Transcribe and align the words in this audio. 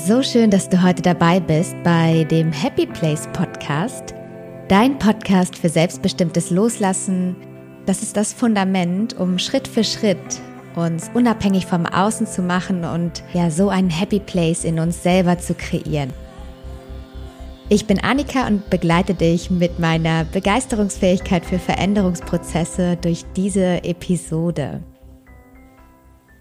So 0.00 0.22
schön, 0.22 0.50
dass 0.50 0.68
du 0.68 0.80
heute 0.80 1.02
dabei 1.02 1.40
bist 1.40 1.74
bei 1.82 2.24
dem 2.30 2.52
Happy 2.52 2.86
Place 2.86 3.28
Podcast. 3.32 4.14
Dein 4.68 4.96
Podcast 4.98 5.58
für 5.58 5.68
selbstbestimmtes 5.68 6.50
Loslassen. 6.50 7.34
Das 7.84 8.02
ist 8.02 8.16
das 8.16 8.32
Fundament, 8.32 9.18
um 9.18 9.40
Schritt 9.40 9.66
für 9.66 9.82
Schritt 9.82 10.16
uns 10.76 11.10
unabhängig 11.14 11.66
vom 11.66 11.84
Außen 11.84 12.28
zu 12.28 12.42
machen 12.42 12.84
und 12.84 13.24
ja, 13.34 13.50
so 13.50 13.70
einen 13.70 13.90
Happy 13.90 14.20
Place 14.20 14.64
in 14.64 14.78
uns 14.78 15.02
selber 15.02 15.38
zu 15.38 15.54
kreieren. 15.54 16.12
Ich 17.68 17.86
bin 17.86 17.98
Annika 17.98 18.46
und 18.46 18.70
begleite 18.70 19.14
dich 19.14 19.50
mit 19.50 19.80
meiner 19.80 20.24
Begeisterungsfähigkeit 20.24 21.44
für 21.44 21.58
Veränderungsprozesse 21.58 22.96
durch 23.02 23.24
diese 23.34 23.82
Episode. 23.82 24.80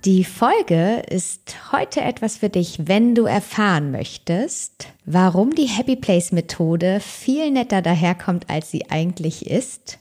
Die 0.07 0.23
Folge 0.23 1.03
ist 1.09 1.73
heute 1.73 2.00
etwas 2.00 2.37
für 2.37 2.47
dich, 2.47 2.87
wenn 2.87 3.13
du 3.13 3.25
erfahren 3.25 3.91
möchtest, 3.91 4.87
warum 5.04 5.54
die 5.54 5.65
Happy 5.65 5.97
Place 5.97 6.32
Methode 6.32 7.01
viel 7.01 7.51
netter 7.51 7.82
daherkommt, 7.82 8.49
als 8.49 8.71
sie 8.71 8.89
eigentlich 8.89 9.47
ist, 9.47 9.99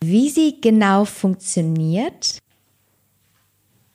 wie 0.00 0.30
sie 0.30 0.62
genau 0.62 1.04
funktioniert 1.04 2.38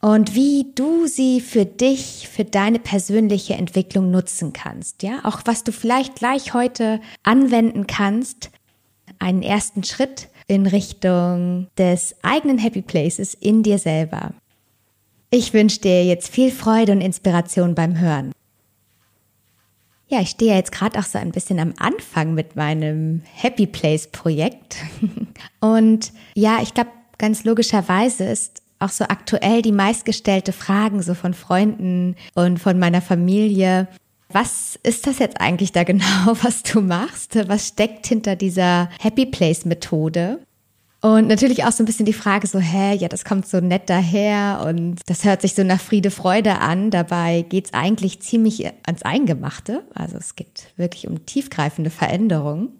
und 0.00 0.36
wie 0.36 0.70
du 0.76 1.08
sie 1.08 1.40
für 1.40 1.66
dich, 1.66 2.28
für 2.28 2.44
deine 2.44 2.78
persönliche 2.78 3.54
Entwicklung 3.54 4.12
nutzen 4.12 4.52
kannst. 4.52 5.02
Ja, 5.02 5.24
auch 5.24 5.40
was 5.46 5.64
du 5.64 5.72
vielleicht 5.72 6.14
gleich 6.14 6.54
heute 6.54 7.00
anwenden 7.24 7.88
kannst, 7.88 8.50
einen 9.18 9.42
ersten 9.42 9.82
Schritt 9.82 10.28
in 10.46 10.68
Richtung 10.68 11.66
des 11.76 12.14
eigenen 12.22 12.58
Happy 12.58 12.82
Places 12.82 13.34
in 13.34 13.64
dir 13.64 13.80
selber. 13.80 14.32
Ich 15.30 15.52
wünsche 15.52 15.80
dir 15.80 16.04
jetzt 16.04 16.28
viel 16.28 16.50
Freude 16.50 16.92
und 16.92 17.02
Inspiration 17.02 17.74
beim 17.74 18.00
Hören. 18.00 18.32
Ja, 20.10 20.22
ich 20.22 20.30
stehe 20.30 20.54
jetzt 20.54 20.72
gerade 20.72 20.98
auch 20.98 21.04
so 21.04 21.18
ein 21.18 21.32
bisschen 21.32 21.60
am 21.60 21.74
Anfang 21.78 22.32
mit 22.32 22.56
meinem 22.56 23.20
Happy 23.34 23.66
Place 23.66 24.06
Projekt. 24.06 24.76
Und 25.60 26.14
ja, 26.34 26.60
ich 26.62 26.72
glaube, 26.72 26.90
ganz 27.18 27.44
logischerweise 27.44 28.24
ist 28.24 28.62
auch 28.78 28.88
so 28.88 29.04
aktuell 29.04 29.60
die 29.60 29.72
meistgestellte 29.72 30.52
Fragen 30.52 31.02
so 31.02 31.12
von 31.12 31.34
Freunden 31.34 32.16
und 32.34 32.58
von 32.58 32.78
meiner 32.78 33.02
Familie. 33.02 33.88
Was 34.30 34.78
ist 34.82 35.06
das 35.06 35.18
jetzt 35.18 35.40
eigentlich 35.40 35.72
da 35.72 35.84
genau, 35.84 36.04
was 36.42 36.62
du 36.62 36.80
machst? 36.80 37.36
Was 37.48 37.68
steckt 37.68 38.06
hinter 38.06 38.34
dieser 38.36 38.88
Happy 39.00 39.26
Place 39.26 39.66
Methode? 39.66 40.38
Und 41.00 41.28
natürlich 41.28 41.64
auch 41.64 41.70
so 41.70 41.82
ein 41.82 41.86
bisschen 41.86 42.06
die 42.06 42.12
Frage 42.12 42.48
so, 42.48 42.58
hä, 42.58 42.94
ja, 42.94 43.08
das 43.08 43.24
kommt 43.24 43.46
so 43.46 43.60
nett 43.60 43.88
daher 43.88 44.64
und 44.66 44.96
das 45.06 45.24
hört 45.24 45.42
sich 45.42 45.54
so 45.54 45.62
nach 45.62 45.80
Friede, 45.80 46.10
Freude 46.10 46.58
an. 46.58 46.90
Dabei 46.90 47.42
geht's 47.42 47.72
eigentlich 47.72 48.20
ziemlich 48.20 48.66
ans 48.84 49.02
Eingemachte. 49.02 49.84
Also 49.94 50.16
es 50.16 50.34
geht 50.34 50.72
wirklich 50.76 51.06
um 51.06 51.24
tiefgreifende 51.24 51.90
Veränderungen. 51.90 52.70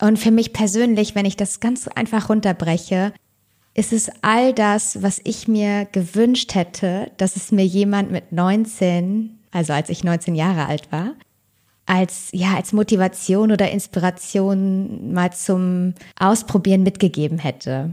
Und 0.00 0.18
für 0.18 0.30
mich 0.30 0.52
persönlich, 0.52 1.14
wenn 1.14 1.24
ich 1.24 1.36
das 1.36 1.60
ganz 1.60 1.88
einfach 1.88 2.28
runterbreche, 2.28 3.14
ist 3.72 3.92
es 3.92 4.10
all 4.20 4.52
das, 4.52 5.02
was 5.02 5.20
ich 5.24 5.48
mir 5.48 5.86
gewünscht 5.86 6.54
hätte, 6.54 7.10
dass 7.16 7.36
es 7.36 7.52
mir 7.52 7.64
jemand 7.64 8.10
mit 8.10 8.32
19, 8.32 9.38
also 9.50 9.72
als 9.72 9.88
ich 9.88 10.04
19 10.04 10.34
Jahre 10.34 10.66
alt 10.66 10.92
war, 10.92 11.14
als, 11.86 12.28
ja, 12.32 12.54
als 12.54 12.72
Motivation 12.72 13.52
oder 13.52 13.70
Inspiration 13.70 15.12
mal 15.12 15.32
zum 15.32 15.94
Ausprobieren 16.18 16.82
mitgegeben 16.82 17.38
hätte. 17.38 17.90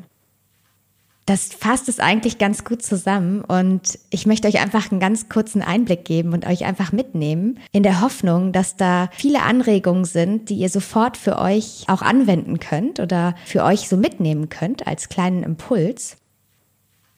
Das 1.27 1.53
fasst 1.53 1.87
es 1.87 1.99
eigentlich 1.99 2.39
ganz 2.39 2.65
gut 2.65 2.81
zusammen 2.81 3.41
und 3.41 3.99
ich 4.09 4.25
möchte 4.25 4.47
euch 4.47 4.59
einfach 4.59 4.91
einen 4.91 4.99
ganz 4.99 5.29
kurzen 5.29 5.61
Einblick 5.61 6.03
geben 6.03 6.33
und 6.33 6.47
euch 6.47 6.65
einfach 6.65 6.91
mitnehmen 6.91 7.59
in 7.71 7.83
der 7.83 8.01
Hoffnung, 8.01 8.51
dass 8.51 8.75
da 8.75 9.07
viele 9.13 9.43
Anregungen 9.43 10.03
sind, 10.03 10.49
die 10.49 10.55
ihr 10.55 10.69
sofort 10.69 11.17
für 11.17 11.37
euch 11.37 11.85
auch 11.87 12.01
anwenden 12.01 12.59
könnt 12.59 12.99
oder 12.99 13.35
für 13.45 13.63
euch 13.63 13.87
so 13.87 13.97
mitnehmen 13.97 14.49
könnt 14.49 14.87
als 14.87 15.09
kleinen 15.09 15.43
Impuls. 15.43 16.17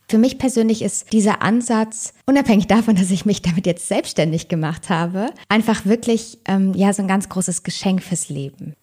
Für 0.08 0.18
mich 0.18 0.38
persönlich 0.38 0.82
ist 0.82 1.12
dieser 1.14 1.42
Ansatz, 1.42 2.14
unabhängig 2.26 2.68
davon, 2.68 2.96
dass 2.96 3.10
ich 3.10 3.26
mich 3.26 3.42
damit 3.42 3.66
jetzt 3.66 3.88
selbstständig 3.88 4.48
gemacht 4.48 4.90
habe, 4.90 5.28
einfach 5.50 5.86
wirklich 5.86 6.40
ähm, 6.46 6.74
ja 6.76 6.94
so 6.94 7.02
ein 7.02 7.08
ganz 7.08 7.30
großes 7.30 7.64
Geschenk 7.64 8.04
fürs 8.04 8.30
Leben. 8.30 8.76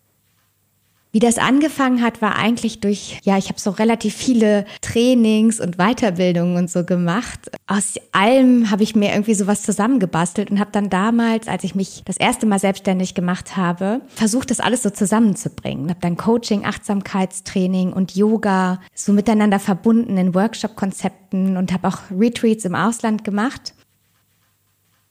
Wie 1.12 1.18
das 1.18 1.38
angefangen 1.38 2.02
hat, 2.02 2.22
war 2.22 2.36
eigentlich 2.36 2.78
durch, 2.80 3.18
ja, 3.24 3.36
ich 3.36 3.48
habe 3.48 3.58
so 3.58 3.70
relativ 3.70 4.14
viele 4.14 4.64
Trainings 4.80 5.58
und 5.58 5.76
Weiterbildungen 5.76 6.56
und 6.56 6.70
so 6.70 6.84
gemacht. 6.84 7.50
Aus 7.66 7.94
allem 8.12 8.70
habe 8.70 8.84
ich 8.84 8.94
mir 8.94 9.10
irgendwie 9.10 9.34
sowas 9.34 9.62
zusammengebastelt 9.62 10.52
und 10.52 10.60
habe 10.60 10.70
dann 10.70 10.88
damals, 10.88 11.48
als 11.48 11.64
ich 11.64 11.74
mich 11.74 12.02
das 12.04 12.16
erste 12.16 12.46
Mal 12.46 12.60
selbstständig 12.60 13.14
gemacht 13.14 13.56
habe, 13.56 14.02
versucht, 14.06 14.52
das 14.52 14.60
alles 14.60 14.84
so 14.84 14.90
zusammenzubringen. 14.90 15.90
Habe 15.90 16.00
dann 16.00 16.16
Coaching, 16.16 16.64
Achtsamkeitstraining 16.64 17.92
und 17.92 18.14
Yoga 18.14 18.80
so 18.94 19.12
miteinander 19.12 19.58
verbunden 19.58 20.16
in 20.16 20.32
Workshop-Konzepten 20.34 21.56
und 21.56 21.72
habe 21.72 21.88
auch 21.88 21.98
Retreats 22.16 22.64
im 22.64 22.76
Ausland 22.76 23.24
gemacht. 23.24 23.74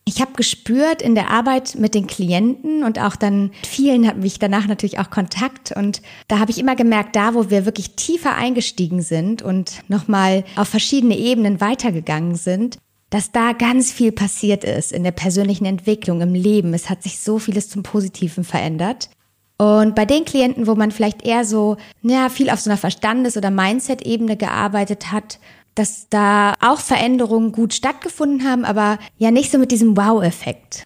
Ich 0.09 0.21
habe 0.21 0.31
gespürt 0.35 1.03
in 1.03 1.13
der 1.13 1.29
Arbeit 1.29 1.75
mit 1.75 1.93
den 1.93 2.07
Klienten 2.07 2.83
und 2.83 2.97
auch 2.97 3.15
dann 3.15 3.51
vielen 3.63 4.07
habe 4.07 4.25
ich 4.25 4.39
danach 4.39 4.65
natürlich 4.65 4.97
auch 4.97 5.11
Kontakt 5.11 5.71
und 5.71 6.01
da 6.27 6.39
habe 6.39 6.49
ich 6.49 6.57
immer 6.57 6.75
gemerkt, 6.75 7.15
da 7.15 7.35
wo 7.35 7.51
wir 7.51 7.65
wirklich 7.65 7.91
tiefer 7.91 8.33
eingestiegen 8.33 9.03
sind 9.03 9.43
und 9.43 9.83
nochmal 9.87 10.45
auf 10.55 10.67
verschiedene 10.67 11.15
Ebenen 11.15 11.61
weitergegangen 11.61 12.33
sind, 12.33 12.79
dass 13.11 13.31
da 13.31 13.53
ganz 13.53 13.91
viel 13.91 14.11
passiert 14.11 14.63
ist 14.63 14.93
in 14.93 15.03
der 15.03 15.11
persönlichen 15.11 15.65
Entwicklung, 15.65 16.21
im 16.21 16.33
Leben. 16.33 16.73
Es 16.73 16.89
hat 16.89 17.03
sich 17.03 17.19
so 17.19 17.37
vieles 17.37 17.69
zum 17.69 17.83
Positiven 17.83 18.43
verändert. 18.43 19.11
Und 19.59 19.93
bei 19.93 20.05
den 20.05 20.25
Klienten, 20.25 20.65
wo 20.65 20.73
man 20.73 20.89
vielleicht 20.89 21.23
eher 21.23 21.45
so, 21.45 21.77
ja, 22.01 22.29
viel 22.29 22.49
auf 22.49 22.61
so 22.61 22.71
einer 22.71 22.77
Verstandes- 22.77 23.37
oder 23.37 23.51
Mindset-Ebene 23.51 24.37
gearbeitet 24.37 25.11
hat 25.11 25.37
dass 25.79 26.09
da 26.09 26.55
auch 26.59 26.81
Veränderungen 26.81 27.53
gut 27.53 27.73
stattgefunden 27.73 28.45
haben, 28.45 28.65
aber 28.65 28.99
ja 29.17 29.31
nicht 29.31 29.49
so 29.49 29.57
mit 29.57 29.71
diesem 29.71 29.95
Wow-Effekt. 29.95 30.83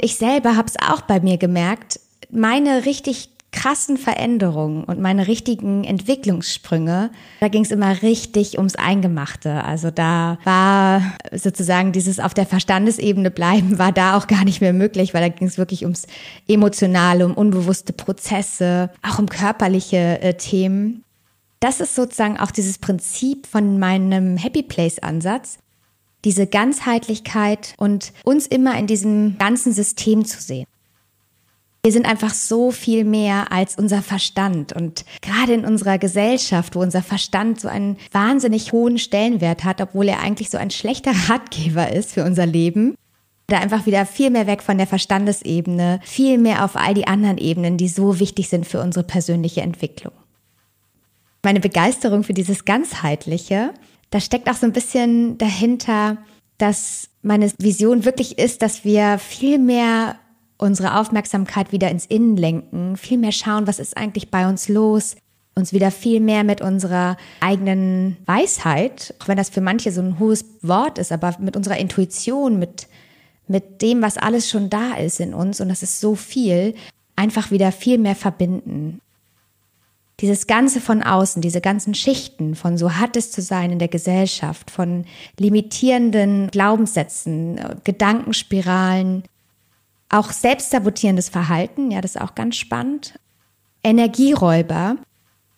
Ich 0.00 0.16
selber 0.16 0.56
habe 0.56 0.68
es 0.68 0.76
auch 0.80 1.02
bei 1.02 1.20
mir 1.20 1.36
gemerkt, 1.36 2.00
meine 2.30 2.86
richtig 2.86 3.28
krassen 3.52 3.98
Veränderungen 3.98 4.84
und 4.84 5.00
meine 5.00 5.28
richtigen 5.28 5.84
Entwicklungssprünge, 5.84 7.10
da 7.40 7.48
ging 7.48 7.64
es 7.64 7.70
immer 7.70 8.02
richtig 8.02 8.56
ums 8.56 8.76
Eingemachte. 8.76 9.62
Also 9.64 9.90
da 9.90 10.38
war 10.44 11.02
sozusagen 11.32 11.92
dieses 11.92 12.18
auf 12.18 12.32
der 12.32 12.46
Verstandesebene 12.46 13.30
bleiben, 13.30 13.78
war 13.78 13.92
da 13.92 14.16
auch 14.16 14.26
gar 14.26 14.44
nicht 14.44 14.62
mehr 14.62 14.72
möglich, 14.72 15.12
weil 15.12 15.22
da 15.22 15.28
ging 15.28 15.48
es 15.48 15.58
wirklich 15.58 15.84
ums 15.84 16.06
Emotionale, 16.48 17.26
um 17.26 17.34
unbewusste 17.34 17.92
Prozesse, 17.92 18.90
auch 19.02 19.18
um 19.18 19.28
körperliche 19.28 20.20
äh, 20.22 20.34
Themen 20.34 21.02
das 21.66 21.80
ist 21.80 21.96
sozusagen 21.96 22.38
auch 22.38 22.52
dieses 22.52 22.78
Prinzip 22.78 23.44
von 23.44 23.80
meinem 23.80 24.36
Happy 24.36 24.62
Place 24.62 25.00
Ansatz, 25.00 25.58
diese 26.24 26.46
Ganzheitlichkeit 26.46 27.74
und 27.76 28.12
uns 28.22 28.46
immer 28.46 28.78
in 28.78 28.86
diesem 28.86 29.36
ganzen 29.36 29.72
System 29.72 30.24
zu 30.24 30.40
sehen. 30.40 30.66
Wir 31.82 31.90
sind 31.90 32.06
einfach 32.06 32.32
so 32.34 32.70
viel 32.70 33.02
mehr 33.02 33.50
als 33.50 33.76
unser 33.76 34.00
Verstand. 34.02 34.74
Und 34.74 35.04
gerade 35.22 35.54
in 35.54 35.64
unserer 35.64 35.98
Gesellschaft, 35.98 36.76
wo 36.76 36.82
unser 36.82 37.02
Verstand 37.02 37.60
so 37.60 37.66
einen 37.66 37.96
wahnsinnig 38.12 38.70
hohen 38.70 38.98
Stellenwert 38.98 39.64
hat, 39.64 39.80
obwohl 39.80 40.06
er 40.08 40.20
eigentlich 40.20 40.50
so 40.50 40.58
ein 40.58 40.70
schlechter 40.70 41.14
Ratgeber 41.28 41.92
ist 41.92 42.12
für 42.12 42.22
unser 42.22 42.46
Leben, 42.46 42.94
da 43.48 43.58
einfach 43.58 43.86
wieder 43.86 44.06
viel 44.06 44.30
mehr 44.30 44.46
weg 44.46 44.62
von 44.62 44.78
der 44.78 44.86
Verstandesebene, 44.86 45.98
viel 46.04 46.38
mehr 46.38 46.64
auf 46.64 46.76
all 46.76 46.94
die 46.94 47.08
anderen 47.08 47.38
Ebenen, 47.38 47.76
die 47.76 47.88
so 47.88 48.20
wichtig 48.20 48.48
sind 48.48 48.66
für 48.66 48.80
unsere 48.80 49.04
persönliche 49.04 49.62
Entwicklung 49.62 50.12
meine 51.46 51.60
Begeisterung 51.60 52.24
für 52.24 52.34
dieses 52.34 52.64
Ganzheitliche, 52.64 53.72
da 54.10 54.18
steckt 54.18 54.50
auch 54.50 54.56
so 54.56 54.66
ein 54.66 54.72
bisschen 54.72 55.38
dahinter, 55.38 56.18
dass 56.58 57.08
meine 57.22 57.52
Vision 57.58 58.04
wirklich 58.04 58.36
ist, 58.36 58.62
dass 58.62 58.84
wir 58.84 59.18
viel 59.18 59.60
mehr 59.60 60.16
unsere 60.58 60.98
Aufmerksamkeit 60.98 61.70
wieder 61.70 61.88
ins 61.88 62.04
Innen 62.04 62.36
lenken, 62.36 62.96
viel 62.96 63.18
mehr 63.18 63.30
schauen, 63.30 63.68
was 63.68 63.78
ist 63.78 63.96
eigentlich 63.96 64.32
bei 64.32 64.48
uns 64.48 64.68
los, 64.68 65.14
uns 65.54 65.72
wieder 65.72 65.92
viel 65.92 66.18
mehr 66.18 66.42
mit 66.42 66.62
unserer 66.62 67.16
eigenen 67.38 68.16
Weisheit, 68.26 69.14
auch 69.20 69.28
wenn 69.28 69.36
das 69.36 69.50
für 69.50 69.60
manche 69.60 69.92
so 69.92 70.00
ein 70.00 70.18
hohes 70.18 70.44
Wort 70.62 70.98
ist, 70.98 71.12
aber 71.12 71.36
mit 71.38 71.56
unserer 71.56 71.76
Intuition, 71.76 72.58
mit, 72.58 72.88
mit 73.46 73.82
dem, 73.82 74.02
was 74.02 74.18
alles 74.18 74.50
schon 74.50 74.68
da 74.68 74.94
ist 74.94 75.20
in 75.20 75.32
uns, 75.32 75.60
und 75.60 75.68
das 75.68 75.84
ist 75.84 76.00
so 76.00 76.16
viel, 76.16 76.74
einfach 77.14 77.52
wieder 77.52 77.70
viel 77.70 77.98
mehr 77.98 78.16
verbinden 78.16 79.00
dieses 80.20 80.46
Ganze 80.46 80.80
von 80.80 81.02
außen, 81.02 81.42
diese 81.42 81.60
ganzen 81.60 81.94
Schichten 81.94 82.54
von 82.54 82.78
so 82.78 82.94
hat 82.94 83.16
es 83.16 83.30
zu 83.30 83.42
sein 83.42 83.70
in 83.72 83.78
der 83.78 83.88
Gesellschaft, 83.88 84.70
von 84.70 85.04
limitierenden 85.38 86.48
Glaubenssätzen, 86.50 87.60
Gedankenspiralen, 87.84 89.24
auch 90.08 90.30
selbstsabotierendes 90.30 91.28
Verhalten, 91.28 91.90
ja, 91.90 92.00
das 92.00 92.14
ist 92.14 92.20
auch 92.20 92.34
ganz 92.34 92.56
spannend, 92.56 93.18
Energieräuber, 93.84 94.96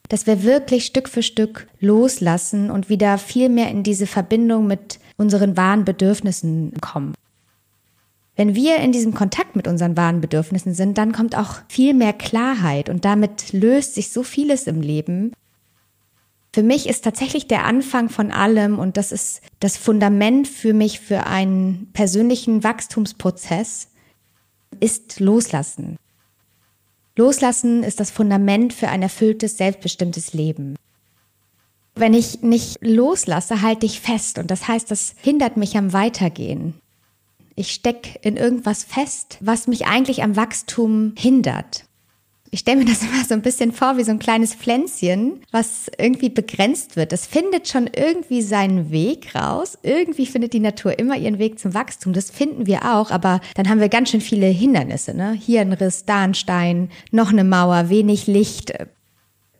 dass 0.09 0.27
wir 0.27 0.43
wirklich 0.43 0.87
Stück 0.87 1.09
für 1.09 1.23
Stück 1.23 1.69
loslassen 1.81 2.71
und 2.71 2.89
wieder 2.89 3.19
viel 3.19 3.49
mehr 3.49 3.71
in 3.71 3.83
diese 3.83 4.07
Verbindung 4.07 4.67
mit 4.67 4.99
unseren 5.17 5.57
wahren 5.57 5.85
Bedürfnissen 5.85 6.73
kommen. 6.81 7.15
Wenn 8.39 8.55
wir 8.55 8.77
in 8.77 8.93
diesem 8.93 9.15
Kontakt 9.15 9.57
mit 9.57 9.67
unseren 9.67 9.97
wahren 9.97 10.21
Bedürfnissen 10.21 10.73
sind, 10.73 10.97
dann 10.97 11.11
kommt 11.11 11.37
auch 11.37 11.57
viel 11.69 11.93
mehr 11.93 12.13
Klarheit 12.13 12.89
und 12.89 13.05
damit 13.05 13.53
löst 13.53 13.97
sich 13.97 14.13
so 14.13 14.23
vieles 14.23 14.69
im 14.69 14.81
Leben. 14.81 15.33
Für 16.55 16.63
mich 16.63 16.89
ist 16.89 17.03
tatsächlich 17.03 17.49
der 17.49 17.65
Anfang 17.65 18.09
von 18.09 18.31
allem 18.31 18.79
und 18.79 18.97
das 18.97 19.11
ist 19.11 19.41
das 19.59 19.77
Fundament 19.77 20.47
für 20.47 20.73
mich 20.73 21.01
für 21.01 21.27
einen 21.27 21.91
persönlichen 21.93 22.63
Wachstumsprozess, 22.63 23.89
ist 24.79 25.19
Loslassen. 25.19 25.97
Loslassen 27.17 27.83
ist 27.83 27.99
das 27.99 28.13
Fundament 28.13 28.73
für 28.73 28.87
ein 28.87 29.03
erfülltes, 29.03 29.57
selbstbestimmtes 29.57 30.33
Leben. 30.33 30.77
Wenn 31.97 32.15
ich 32.15 32.43
nicht 32.43 32.79
loslasse, 32.83 33.63
halte 33.63 33.85
ich 33.85 34.01
fest 34.01 34.39
und 34.39 34.53
das 34.53 34.69
heißt, 34.69 34.93
das 34.93 35.17
hindert 35.21 35.57
mich 35.57 35.77
am 35.77 35.93
Weitergehen. 35.93 36.75
Ich 37.59 37.73
stecke 37.73 38.21
in 38.23 38.37
irgendwas 38.37 38.85
fest, 38.85 39.37
was 39.41 39.67
mich 39.67 39.87
eigentlich 39.87 40.23
am 40.23 40.37
Wachstum 40.37 41.15
hindert. 41.19 41.87
Ich 42.53 42.61
stelle 42.61 42.77
mir 42.77 42.85
das 42.85 43.03
immer 43.03 43.25
so 43.25 43.35
ein 43.35 43.43
bisschen 43.43 43.73
vor 43.73 43.97
wie 43.97 44.05
so 44.05 44.13
ein 44.13 44.21
kleines 44.21 44.55
Pflänzchen, 44.55 45.41
was 45.51 45.91
irgendwie 45.99 46.29
begrenzt 46.29 46.95
wird. 46.95 47.11
Das 47.11 47.27
findet 47.27 47.67
schon 47.67 47.91
irgendwie 47.93 48.43
seinen 48.43 48.93
Weg 48.93 49.35
raus. 49.35 49.77
Irgendwie 49.83 50.27
findet 50.27 50.53
die 50.53 50.61
Natur 50.61 51.01
immer 51.01 51.17
ihren 51.17 51.41
Weg 51.41 51.59
zum 51.59 51.75
Wachstum. 51.75 52.13
Das 52.13 52.31
finden 52.31 52.69
wir 52.69 52.85
auch, 52.95 53.11
aber 53.11 53.41
dann 53.57 53.69
haben 53.69 53.81
wir 53.81 53.89
ganz 53.89 54.11
schön 54.11 54.21
viele 54.21 54.47
Hindernisse. 54.47 55.13
Ne? 55.13 55.33
Hier 55.33 55.61
ein 55.61 55.73
Riss, 55.73 56.05
da 56.05 56.23
ein 56.23 56.35
Stein, 56.35 56.91
noch 57.11 57.33
eine 57.33 57.43
Mauer, 57.43 57.89
wenig 57.89 58.29
Licht, 58.29 58.73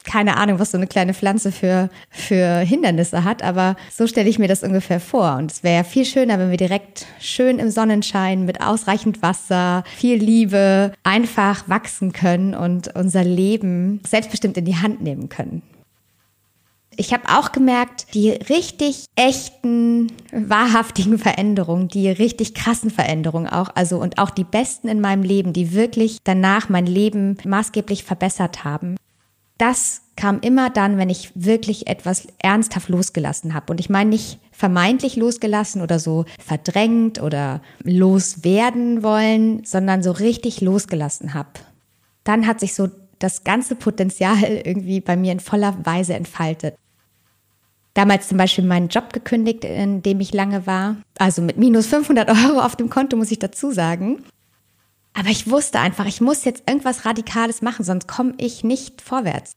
keine 0.09 0.39
Ahnung, 0.39 0.59
was 0.59 0.71
so 0.71 0.79
eine 0.79 0.87
kleine 0.87 1.13
Pflanze 1.13 1.53
für, 1.53 1.91
für 2.09 2.61
Hindernisse 2.61 3.25
hat, 3.25 3.43
aber 3.43 3.77
so 3.95 4.07
stelle 4.07 4.29
ich 4.29 4.39
mir 4.39 4.49
das 4.49 4.63
ungefähr 4.63 5.01
vor. 5.01 5.37
Und 5.37 5.53
es 5.53 5.63
wäre 5.63 5.85
viel 5.85 6.07
schöner, 6.07 6.39
wenn 6.39 6.51
wir 6.51 6.57
direkt 6.57 7.05
schön 7.21 7.59
im 7.59 7.71
Sonnenschein 7.71 8.47
mit 8.47 8.63
ausreichend 8.63 9.21
Wasser, 9.21 9.85
viel 9.97 10.17
Liebe 10.17 10.93
einfach 11.05 11.69
wachsen 11.69 12.13
können 12.13 12.55
und 12.55 12.97
unser 12.97 13.23
Leben 13.23 14.01
selbstbestimmt 14.09 14.57
in 14.57 14.65
die 14.65 14.77
Hand 14.77 15.03
nehmen 15.03 15.29
können. 15.29 15.63
Ich 16.97 17.13
habe 17.13 17.29
auch 17.29 17.53
gemerkt, 17.53 18.15
die 18.15 18.31
richtig 18.31 19.05
echten, 19.15 20.11
wahrhaftigen 20.33 21.19
Veränderungen, 21.19 21.87
die 21.87 22.09
richtig 22.09 22.55
krassen 22.55 22.91
Veränderungen 22.91 23.47
auch, 23.47 23.69
also 23.75 23.99
und 23.99 24.19
auch 24.19 24.31
die 24.31 24.43
besten 24.43 24.89
in 24.89 25.01
meinem 25.01 25.23
Leben, 25.23 25.53
die 25.53 25.75
wirklich 25.75 26.19
danach 26.25 26.71
mein 26.71 26.87
Leben 26.87 27.37
maßgeblich 27.45 28.03
verbessert 28.03 28.65
haben, 28.65 28.97
das 29.59 30.03
kam 30.17 30.41
immer 30.41 30.71
dann, 30.71 30.99
wenn 30.99 31.11
ich 31.11 31.31
wirklich 31.35 31.87
etwas 31.87 32.27
ernsthaft 32.39 32.89
losgelassen 32.89 33.55
habe. 33.55 33.73
Und 33.73 33.79
ich 33.79 33.91
meine 33.91 34.11
nicht 34.11 34.39
vermeintlich 34.51 35.17
losgelassen 35.17 35.83
oder 35.83 35.99
so 35.99 36.25
verdrängt 36.45 37.23
oder 37.23 37.61
loswerden 37.83 39.03
wollen, 39.03 39.65
sondern 39.65 40.03
so 40.03 40.11
richtig 40.11 40.61
losgelassen 40.61 41.35
habe. 41.35 41.51
Dann 42.25 42.47
hat 42.47 42.59
sich 42.59 42.75
so 42.75 42.89
das 43.19 43.45
ganze 43.45 43.75
Potenzial 43.75 44.43
irgendwie 44.65 45.01
bei 45.01 45.17
mir 45.17 45.33
in 45.33 45.41
voller 45.41 45.75
Weise 45.85 46.15
entfaltet. 46.15 46.75
Damals 47.95 48.29
zum 48.29 48.39
Beispiel 48.39 48.65
meinen 48.65 48.89
Job 48.89 49.13
gekündigt, 49.13 49.65
in 49.65 50.03
dem 50.03 50.21
ich 50.21 50.33
lange 50.33 50.67
war. 50.67 50.97
Also 51.19 51.43
mit 51.43 51.59
minus 51.59 51.87
500 51.87 52.29
Euro 52.29 52.61
auf 52.61 52.77
dem 52.77 52.91
Konto, 52.91 53.17
muss 53.17 53.33
ich 53.33 53.41
dazu 53.41 53.73
sagen. 53.73 54.25
Aber 55.19 55.31
ich 55.31 55.51
wusste 55.51 55.81
einfach, 55.81 56.07
ich 56.07 56.21
muss 56.21 56.45
jetzt 56.45 56.63
irgendwas 56.69 57.05
Radikales 57.05 57.61
machen, 57.61 57.85
sonst 57.85 58.07
komme 58.07 58.35
ich 58.39 58.63
nicht 58.63 59.03
vorwärts. 59.03 59.53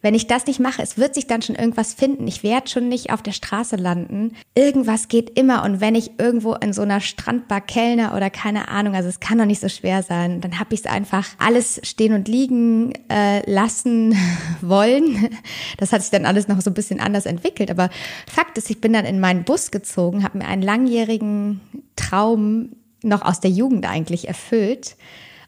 Wenn 0.00 0.14
ich 0.14 0.26
das 0.26 0.46
nicht 0.46 0.60
mache, 0.60 0.82
es 0.82 0.98
wird 0.98 1.14
sich 1.14 1.26
dann 1.26 1.40
schon 1.40 1.56
irgendwas 1.56 1.94
finden. 1.94 2.26
Ich 2.26 2.42
werde 2.42 2.68
schon 2.68 2.88
nicht 2.88 3.10
auf 3.10 3.22
der 3.22 3.32
Straße 3.32 3.76
landen. 3.76 4.34
Irgendwas 4.54 5.08
geht 5.08 5.38
immer. 5.38 5.62
Und 5.62 5.80
wenn 5.80 5.94
ich 5.94 6.18
irgendwo 6.18 6.54
in 6.54 6.74
so 6.74 6.82
einer 6.82 7.00
Strandbar 7.00 7.62
Kellner 7.62 8.14
oder 8.14 8.28
keine 8.28 8.68
Ahnung, 8.68 8.94
also 8.94 9.08
es 9.08 9.20
kann 9.20 9.38
doch 9.38 9.46
nicht 9.46 9.62
so 9.62 9.68
schwer 9.70 10.02
sein, 10.02 10.42
dann 10.42 10.58
habe 10.58 10.74
ich 10.74 10.80
es 10.80 10.86
einfach 10.86 11.26
alles 11.38 11.80
stehen 11.84 12.12
und 12.12 12.28
liegen 12.28 12.92
äh, 13.10 13.50
lassen 13.50 14.14
wollen. 14.60 15.30
Das 15.78 15.92
hat 15.92 16.02
sich 16.02 16.10
dann 16.10 16.26
alles 16.26 16.48
noch 16.48 16.60
so 16.60 16.70
ein 16.70 16.74
bisschen 16.74 17.00
anders 17.00 17.24
entwickelt. 17.24 17.70
Aber 17.70 17.88
Fakt 18.30 18.58
ist, 18.58 18.68
ich 18.68 18.82
bin 18.82 18.92
dann 18.92 19.06
in 19.06 19.20
meinen 19.20 19.44
Bus 19.44 19.70
gezogen, 19.70 20.22
habe 20.22 20.36
mir 20.36 20.46
einen 20.46 20.62
langjährigen 20.62 21.62
Traum 21.96 22.76
noch 23.04 23.22
aus 23.22 23.40
der 23.40 23.50
Jugend 23.50 23.88
eigentlich 23.88 24.28
erfüllt 24.28 24.96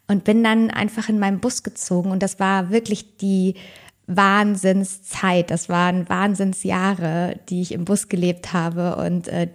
und 0.08 0.25
bin 0.25 0.43
dann 0.44 0.70
einfach 0.70 1.08
in 1.08 1.19
meinem 1.19 1.41
Bus 1.41 1.62
gezogen 1.62 2.11
und 2.11 2.23
das 2.23 2.38
war 2.38 2.70
wirklich 2.70 3.17
die 3.17 3.55
Wahnsinnszeit, 4.06 5.50
das 5.50 5.69
waren 5.69 6.08
Wahnsinnsjahre, 6.08 7.41
die 7.49 7.62
ich 7.62 7.73
im 7.73 7.85
Bus 7.85 8.08
gelebt 8.08 8.53
habe 8.53 8.97
und 8.97 9.29
äh, 9.29 9.49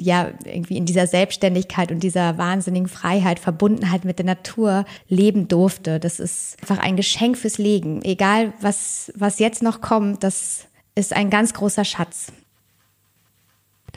ja, 0.00 0.28
irgendwie 0.44 0.76
in 0.76 0.84
dieser 0.84 1.06
Selbstständigkeit 1.06 1.90
und 1.90 2.02
dieser 2.02 2.36
wahnsinnigen 2.36 2.88
Freiheit, 2.88 3.38
Verbundenheit 3.38 4.04
mit 4.04 4.18
der 4.18 4.26
Natur 4.26 4.84
leben 5.08 5.48
durfte. 5.48 5.98
Das 5.98 6.20
ist 6.20 6.56
einfach 6.60 6.78
ein 6.78 6.96
Geschenk 6.96 7.38
fürs 7.38 7.58
Leben. 7.58 8.02
Egal, 8.02 8.52
was, 8.60 9.12
was 9.16 9.38
jetzt 9.38 9.62
noch 9.62 9.80
kommt, 9.80 10.22
das 10.22 10.66
ist 10.94 11.14
ein 11.14 11.30
ganz 11.30 11.54
großer 11.54 11.84
Schatz. 11.84 12.32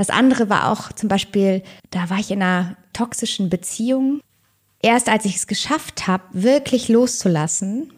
Das 0.02 0.10
andere 0.10 0.50
war 0.50 0.72
auch 0.72 0.92
zum 0.94 1.10
Beispiel, 1.10 1.62
da 1.92 2.10
war 2.10 2.18
ich 2.18 2.32
in 2.32 2.42
einer 2.42 2.76
toxischen 2.92 3.52
Beziehung. 3.52 4.20
Erst 4.82 5.10
als 5.10 5.26
ich 5.26 5.36
es 5.36 5.46
geschafft 5.46 6.08
habe, 6.08 6.24
wirklich 6.32 6.90
loszulassen, 6.90 7.94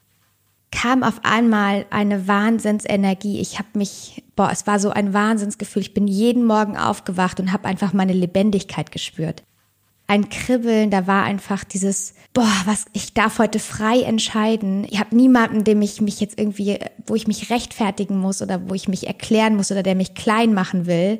kam 0.69 1.01
auf 1.01 1.21
einmal 1.23 1.85
eine 1.91 2.27
Wahnsinnsenergie. 2.27 3.39
Ich 3.39 3.57
habe 3.57 3.69
mich, 3.75 4.21
boah, 4.35 4.49
es 4.51 4.67
war 4.67 4.81
so 4.81 4.89
ein 4.89 5.13
Wahnsinnsgefühl. 5.13 5.81
Ich 5.81 5.93
bin 5.93 6.05
jeden 6.05 6.43
Morgen 6.43 6.75
aufgewacht 6.75 7.39
und 7.39 7.53
habe 7.53 7.69
einfach 7.69 7.93
meine 7.93 8.11
Lebendigkeit 8.11 8.91
gespürt. 8.91 9.43
Ein 10.05 10.27
Kribbeln, 10.27 10.91
da 10.91 11.07
war 11.07 11.23
einfach 11.23 11.63
dieses, 11.63 12.15
boah, 12.33 12.51
was, 12.65 12.83
ich 12.91 13.13
darf 13.13 13.39
heute 13.39 13.59
frei 13.59 14.01
entscheiden. 14.01 14.85
Ich 14.89 14.99
habe 14.99 15.15
niemanden, 15.15 15.63
dem 15.63 15.81
ich 15.81 16.01
mich 16.01 16.19
jetzt 16.19 16.37
irgendwie, 16.37 16.79
wo 17.07 17.15
ich 17.15 17.27
mich 17.27 17.49
rechtfertigen 17.49 18.19
muss 18.19 18.41
oder 18.41 18.69
wo 18.69 18.73
ich 18.73 18.89
mich 18.89 19.07
erklären 19.07 19.55
muss 19.55 19.71
oder 19.71 19.83
der 19.83 19.95
mich 19.95 20.15
klein 20.15 20.53
machen 20.53 20.85
will. 20.85 21.17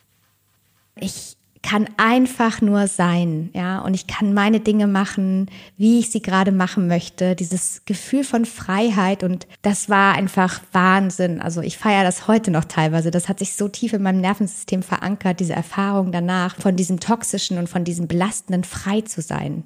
Ich 1.04 1.36
kann 1.62 1.88
einfach 1.98 2.62
nur 2.62 2.88
sein, 2.88 3.50
ja, 3.54 3.80
und 3.80 3.94
ich 3.94 4.08
kann 4.08 4.34
meine 4.34 4.60
Dinge 4.60 4.88
machen, 4.88 5.50
wie 5.78 6.00
ich 6.00 6.12
sie 6.12 6.22
gerade 6.22 6.52
machen 6.52 6.88
möchte. 6.88 7.36
Dieses 7.36 7.84
Gefühl 7.86 8.24
von 8.24 8.46
Freiheit 8.46 9.24
und 9.24 9.48
das 9.62 9.90
war 9.90 10.14
einfach 10.14 10.62
Wahnsinn. 10.72 11.42
Also 11.42 11.62
ich 11.62 11.78
feiere 11.78 12.04
das 12.04 12.28
heute 12.28 12.52
noch 12.52 12.66
teilweise. 12.66 13.12
Das 13.12 13.28
hat 13.28 13.40
sich 13.40 13.56
so 13.56 13.68
tief 13.70 13.94
in 13.94 14.04
meinem 14.04 14.22
Nervensystem 14.22 14.84
verankert, 14.84 15.40
diese 15.40 15.54
Erfahrung 15.54 16.12
danach, 16.12 16.58
von 16.58 16.76
diesem 16.76 17.00
toxischen 17.00 17.58
und 17.58 17.68
von 17.68 17.84
diesem 17.84 18.08
belastenden 18.08 18.64
frei 18.64 19.02
zu 19.02 19.22
sein, 19.22 19.64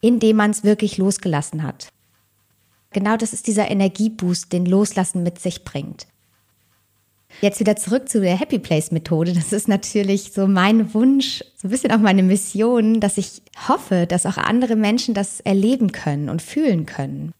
indem 0.00 0.36
man 0.36 0.52
es 0.52 0.64
wirklich 0.64 0.96
losgelassen 0.96 1.62
hat. 1.64 1.88
Genau 2.92 3.16
das 3.16 3.32
ist 3.32 3.46
dieser 3.46 3.70
Energieboost, 3.70 4.52
den 4.52 4.66
Loslassen 4.66 5.22
mit 5.22 5.40
sich 5.40 5.64
bringt. 5.64 6.06
Jetzt 7.40 7.60
wieder 7.60 7.76
zurück 7.76 8.08
zu 8.08 8.20
der 8.20 8.36
Happy 8.36 8.58
Place 8.58 8.90
Methode. 8.90 9.32
Das 9.32 9.52
ist 9.52 9.68
natürlich 9.68 10.32
so 10.32 10.46
mein 10.46 10.92
Wunsch, 10.94 11.42
so 11.56 11.68
ein 11.68 11.70
bisschen 11.70 11.92
auch 11.92 11.98
meine 11.98 12.22
Mission, 12.22 13.00
dass 13.00 13.18
ich 13.18 13.42
hoffe, 13.68 14.06
dass 14.06 14.26
auch 14.26 14.36
andere 14.36 14.76
Menschen 14.76 15.14
das 15.14 15.40
erleben 15.40 15.92
können 15.92 16.28
und 16.28 16.42
fühlen 16.42 16.86
können. 16.86 17.32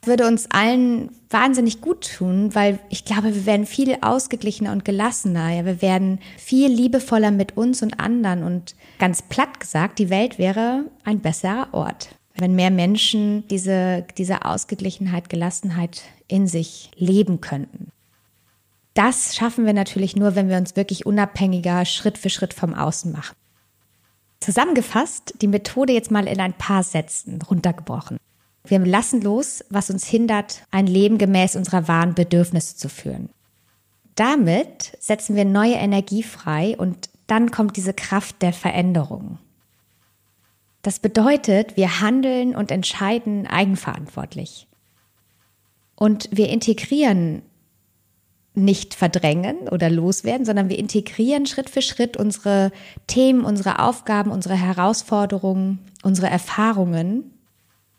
Das 0.00 0.10
würde 0.10 0.26
uns 0.26 0.48
allen 0.50 1.10
wahnsinnig 1.30 1.80
gut 1.80 2.16
tun, 2.16 2.54
weil 2.54 2.78
ich 2.90 3.04
glaube, 3.04 3.34
wir 3.34 3.46
werden 3.46 3.66
viel 3.66 3.96
ausgeglichener 4.02 4.72
und 4.72 4.84
gelassener. 4.84 5.50
Ja, 5.50 5.64
wir 5.64 5.82
werden 5.82 6.20
viel 6.36 6.70
liebevoller 6.70 7.30
mit 7.30 7.56
uns 7.56 7.82
und 7.82 7.98
anderen 7.98 8.44
und 8.44 8.76
ganz 8.98 9.22
platt 9.22 9.58
gesagt, 9.58 9.98
die 9.98 10.10
Welt 10.10 10.38
wäre 10.38 10.84
ein 11.04 11.20
besserer 11.20 11.68
Ort, 11.72 12.10
wenn 12.36 12.54
mehr 12.54 12.70
Menschen 12.70 13.48
diese, 13.48 14.04
diese 14.16 14.44
Ausgeglichenheit, 14.44 15.28
Gelassenheit 15.28 16.02
in 16.28 16.46
sich 16.46 16.90
leben 16.96 17.40
könnten. 17.40 17.90
Das 18.96 19.36
schaffen 19.36 19.66
wir 19.66 19.74
natürlich 19.74 20.16
nur, 20.16 20.36
wenn 20.36 20.48
wir 20.48 20.56
uns 20.56 20.74
wirklich 20.74 21.04
unabhängiger 21.04 21.84
Schritt 21.84 22.16
für 22.16 22.30
Schritt 22.30 22.54
vom 22.54 22.72
Außen 22.72 23.12
machen. 23.12 23.36
Zusammengefasst, 24.40 25.34
die 25.42 25.48
Methode 25.48 25.92
jetzt 25.92 26.10
mal 26.10 26.26
in 26.26 26.40
ein 26.40 26.54
paar 26.54 26.82
Sätzen 26.82 27.42
runtergebrochen. 27.42 28.16
Wir 28.64 28.78
lassen 28.78 29.20
los, 29.20 29.62
was 29.68 29.90
uns 29.90 30.06
hindert, 30.06 30.62
ein 30.70 30.86
Leben 30.86 31.18
gemäß 31.18 31.56
unserer 31.56 31.88
wahren 31.88 32.14
Bedürfnisse 32.14 32.76
zu 32.76 32.88
führen. 32.88 33.28
Damit 34.14 34.96
setzen 34.98 35.36
wir 35.36 35.44
neue 35.44 35.74
Energie 35.74 36.22
frei 36.22 36.74
und 36.78 37.10
dann 37.26 37.50
kommt 37.50 37.76
diese 37.76 37.92
Kraft 37.92 38.40
der 38.40 38.54
Veränderung. 38.54 39.38
Das 40.80 41.00
bedeutet, 41.00 41.76
wir 41.76 42.00
handeln 42.00 42.56
und 42.56 42.70
entscheiden 42.70 43.46
eigenverantwortlich. 43.46 44.68
Und 45.96 46.30
wir 46.32 46.48
integrieren 46.48 47.42
nicht 48.56 48.94
verdrängen 48.94 49.68
oder 49.70 49.90
loswerden, 49.90 50.46
sondern 50.46 50.68
wir 50.68 50.78
integrieren 50.78 51.46
Schritt 51.46 51.70
für 51.70 51.82
Schritt 51.82 52.16
unsere 52.16 52.72
Themen, 53.06 53.44
unsere 53.44 53.80
Aufgaben, 53.80 54.30
unsere 54.30 54.54
Herausforderungen, 54.54 55.78
unsere 56.02 56.28
Erfahrungen 56.28 57.30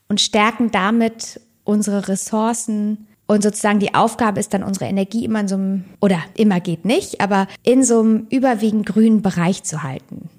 und 0.10 0.20
stärken 0.20 0.72
damit 0.72 1.40
unsere 1.64 2.08
Ressourcen. 2.08 3.08
Und 3.28 3.44
sozusagen 3.44 3.80
die 3.80 3.94
Aufgabe 3.94 4.40
ist 4.40 4.54
dann, 4.54 4.64
unsere 4.64 4.86
Energie 4.86 5.26
immer 5.26 5.42
in 5.42 5.48
so 5.48 5.56
einem, 5.56 5.86
oder 6.02 6.20
immer 6.36 6.60
geht 6.60 6.86
nicht, 6.86 7.22
aber 7.22 7.48
in 7.64 7.84
so 7.84 8.00
einem 8.00 8.28
überwiegend 8.30 8.86
grünen 8.86 9.22
Bereich 9.22 9.64
zu 9.64 9.84
halten. 9.84 10.30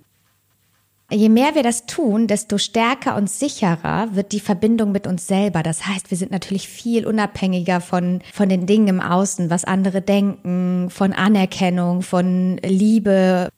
Je 1.11 1.31
mehr 1.31 1.55
wir 1.55 1.63
das 1.63 1.87
tun, 1.87 2.27
desto 2.27 2.59
stärker 2.59 3.17
und 3.17 3.31
sicherer 3.31 4.15
wird 4.15 4.33
die 4.33 4.41
Verbindung 4.41 4.93
mit 4.93 5.07
uns 5.07 5.27
selber. 5.27 5.63
Das 5.63 5.87
heißt, 5.87 6.11
wir 6.11 6.19
sind 6.19 6.31
natürlich 6.31 6.69
viel 6.69 7.07
unabhängiger 7.07 7.81
von, 7.81 8.21
von 8.31 8.51
den 8.51 8.67
Dingen 8.67 8.89
im 8.89 9.01
Außen, 9.01 9.49
was 9.49 9.65
andere 9.65 10.03
denken, 10.03 10.91
von 10.91 11.15
Anerkennung, 11.15 12.03
von 12.03 12.59
Liebe. 12.59 13.49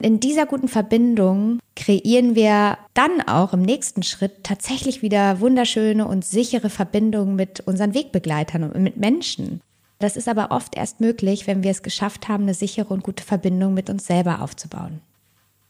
In 0.00 0.20
dieser 0.20 0.46
guten 0.46 0.68
Verbindung 0.68 1.58
kreieren 1.74 2.34
wir 2.34 2.78
dann 2.94 3.20
auch 3.26 3.52
im 3.52 3.60
nächsten 3.60 4.02
Schritt 4.02 4.42
tatsächlich 4.42 5.02
wieder 5.02 5.40
wunderschöne 5.40 6.08
und 6.08 6.24
sichere 6.24 6.70
Verbindungen 6.70 7.36
mit 7.36 7.60
unseren 7.60 7.92
Wegbegleitern 7.92 8.62
und 8.62 8.82
mit 8.82 8.96
Menschen. 8.96 9.60
Das 9.98 10.16
ist 10.16 10.28
aber 10.28 10.50
oft 10.50 10.74
erst 10.74 11.00
möglich, 11.00 11.46
wenn 11.46 11.62
wir 11.62 11.70
es 11.70 11.82
geschafft 11.82 12.28
haben, 12.28 12.44
eine 12.44 12.54
sichere 12.54 12.92
und 12.92 13.02
gute 13.02 13.22
Verbindung 13.22 13.74
mit 13.74 13.90
uns 13.90 14.06
selber 14.06 14.40
aufzubauen. 14.40 15.00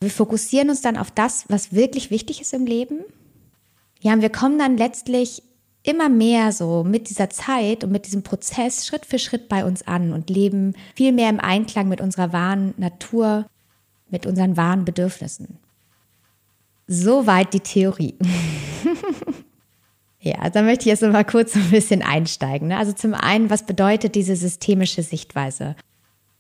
Wir 0.00 0.10
fokussieren 0.10 0.70
uns 0.70 0.82
dann 0.82 0.96
auf 0.96 1.10
das, 1.10 1.44
was 1.48 1.72
wirklich 1.72 2.10
wichtig 2.10 2.40
ist 2.40 2.52
im 2.52 2.66
Leben. 2.66 3.00
Ja, 4.00 4.12
und 4.12 4.22
wir 4.22 4.30
kommen 4.30 4.58
dann 4.58 4.76
letztlich 4.76 5.42
immer 5.82 6.08
mehr 6.08 6.52
so 6.52 6.84
mit 6.84 7.08
dieser 7.08 7.30
Zeit 7.30 7.84
und 7.84 7.92
mit 7.92 8.06
diesem 8.06 8.22
Prozess 8.22 8.86
Schritt 8.86 9.06
für 9.06 9.18
Schritt 9.18 9.48
bei 9.48 9.64
uns 9.64 9.86
an 9.86 10.12
und 10.12 10.28
leben 10.28 10.74
viel 10.94 11.12
mehr 11.12 11.30
im 11.30 11.40
Einklang 11.40 11.88
mit 11.88 12.00
unserer 12.00 12.32
wahren 12.32 12.74
Natur, 12.76 13.46
mit 14.10 14.26
unseren 14.26 14.56
wahren 14.56 14.84
Bedürfnissen. 14.84 15.58
Soweit 16.88 17.54
die 17.54 17.60
Theorie. 17.60 18.14
ja, 20.20 20.50
da 20.50 20.62
möchte 20.62 20.82
ich 20.82 20.86
jetzt 20.86 21.02
noch 21.02 21.12
mal 21.12 21.24
kurz 21.24 21.54
ein 21.54 21.70
bisschen 21.70 22.02
einsteigen. 22.02 22.68
Ne? 22.68 22.76
Also 22.76 22.92
zum 22.92 23.14
einen, 23.14 23.50
was 23.50 23.64
bedeutet 23.64 24.14
diese 24.14 24.36
systemische 24.36 25.02
Sichtweise? 25.02 25.76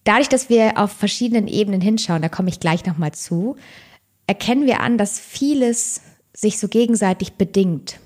Dadurch, 0.06 0.28
dass 0.28 0.48
wir 0.48 0.78
auf 0.78 0.92
verschiedenen 0.92 1.48
Ebenen 1.48 1.80
hinschauen, 1.80 2.22
da 2.22 2.28
komme 2.28 2.48
ich 2.48 2.60
gleich 2.60 2.86
nochmal 2.86 3.10
zu, 3.10 3.56
erkennen 4.28 4.64
wir 4.64 4.78
an, 4.78 4.98
dass 4.98 5.18
vieles 5.18 6.00
sich 6.32 6.60
so 6.60 6.68
gegenseitig 6.68 7.32
bedingt. 7.32 7.98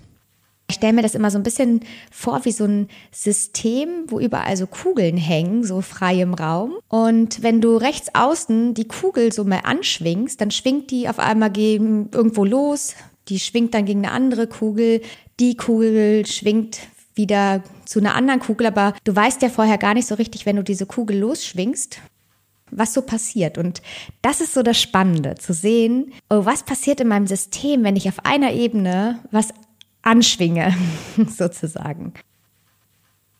Ich 0.70 0.76
stelle 0.76 0.94
mir 0.94 1.02
das 1.02 1.14
immer 1.14 1.30
so 1.30 1.36
ein 1.36 1.42
bisschen 1.42 1.80
vor 2.10 2.46
wie 2.46 2.52
so 2.52 2.64
ein 2.64 2.88
System, 3.12 4.04
wo 4.06 4.18
überall 4.18 4.56
so 4.56 4.66
Kugeln 4.66 5.18
hängen, 5.18 5.62
so 5.62 5.82
frei 5.82 6.22
im 6.22 6.32
Raum. 6.32 6.72
Und 6.88 7.42
wenn 7.42 7.60
du 7.60 7.76
rechts 7.76 8.14
außen 8.14 8.72
die 8.72 8.88
Kugel 8.88 9.30
so 9.30 9.44
mal 9.44 9.60
anschwingst, 9.64 10.40
dann 10.40 10.50
schwingt 10.50 10.90
die 10.90 11.06
auf 11.06 11.18
einmal 11.18 11.54
irgendwo 11.54 12.46
los. 12.46 12.94
Die 13.28 13.40
schwingt 13.40 13.74
dann 13.74 13.84
gegen 13.84 14.06
eine 14.06 14.14
andere 14.14 14.46
Kugel. 14.46 15.02
Die 15.38 15.54
Kugel 15.54 16.24
schwingt 16.24 16.78
wieder 17.14 17.62
zu 17.84 17.98
einer 17.98 18.14
anderen 18.14 18.40
Kugel, 18.40 18.66
aber 18.66 18.94
du 19.04 19.14
weißt 19.14 19.42
ja 19.42 19.48
vorher 19.48 19.78
gar 19.78 19.94
nicht 19.94 20.06
so 20.06 20.14
richtig, 20.14 20.46
wenn 20.46 20.56
du 20.56 20.62
diese 20.62 20.86
Kugel 20.86 21.18
losschwingst, 21.18 21.98
was 22.70 22.94
so 22.94 23.02
passiert. 23.02 23.58
Und 23.58 23.82
das 24.22 24.40
ist 24.40 24.54
so 24.54 24.62
das 24.62 24.80
Spannende, 24.80 25.34
zu 25.34 25.52
sehen, 25.52 26.12
oh, 26.28 26.44
was 26.44 26.62
passiert 26.62 27.00
in 27.00 27.08
meinem 27.08 27.26
System, 27.26 27.82
wenn 27.84 27.96
ich 27.96 28.08
auf 28.08 28.24
einer 28.24 28.52
Ebene 28.52 29.18
was 29.30 29.48
anschwinge, 30.02 30.74
sozusagen. 31.28 32.14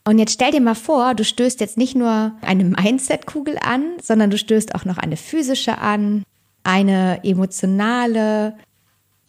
Und 0.04 0.18
jetzt 0.18 0.32
stell 0.32 0.50
dir 0.50 0.60
mal 0.60 0.74
vor, 0.74 1.14
du 1.14 1.24
stößt 1.24 1.60
jetzt 1.60 1.76
nicht 1.76 1.94
nur 1.94 2.32
eine 2.40 2.64
Mindset-Kugel 2.64 3.58
an, 3.60 3.92
sondern 4.02 4.30
du 4.30 4.38
stößt 4.38 4.74
auch 4.74 4.84
noch 4.84 4.98
eine 4.98 5.16
physische 5.16 5.78
an, 5.78 6.24
eine 6.64 7.20
emotionale, 7.22 8.56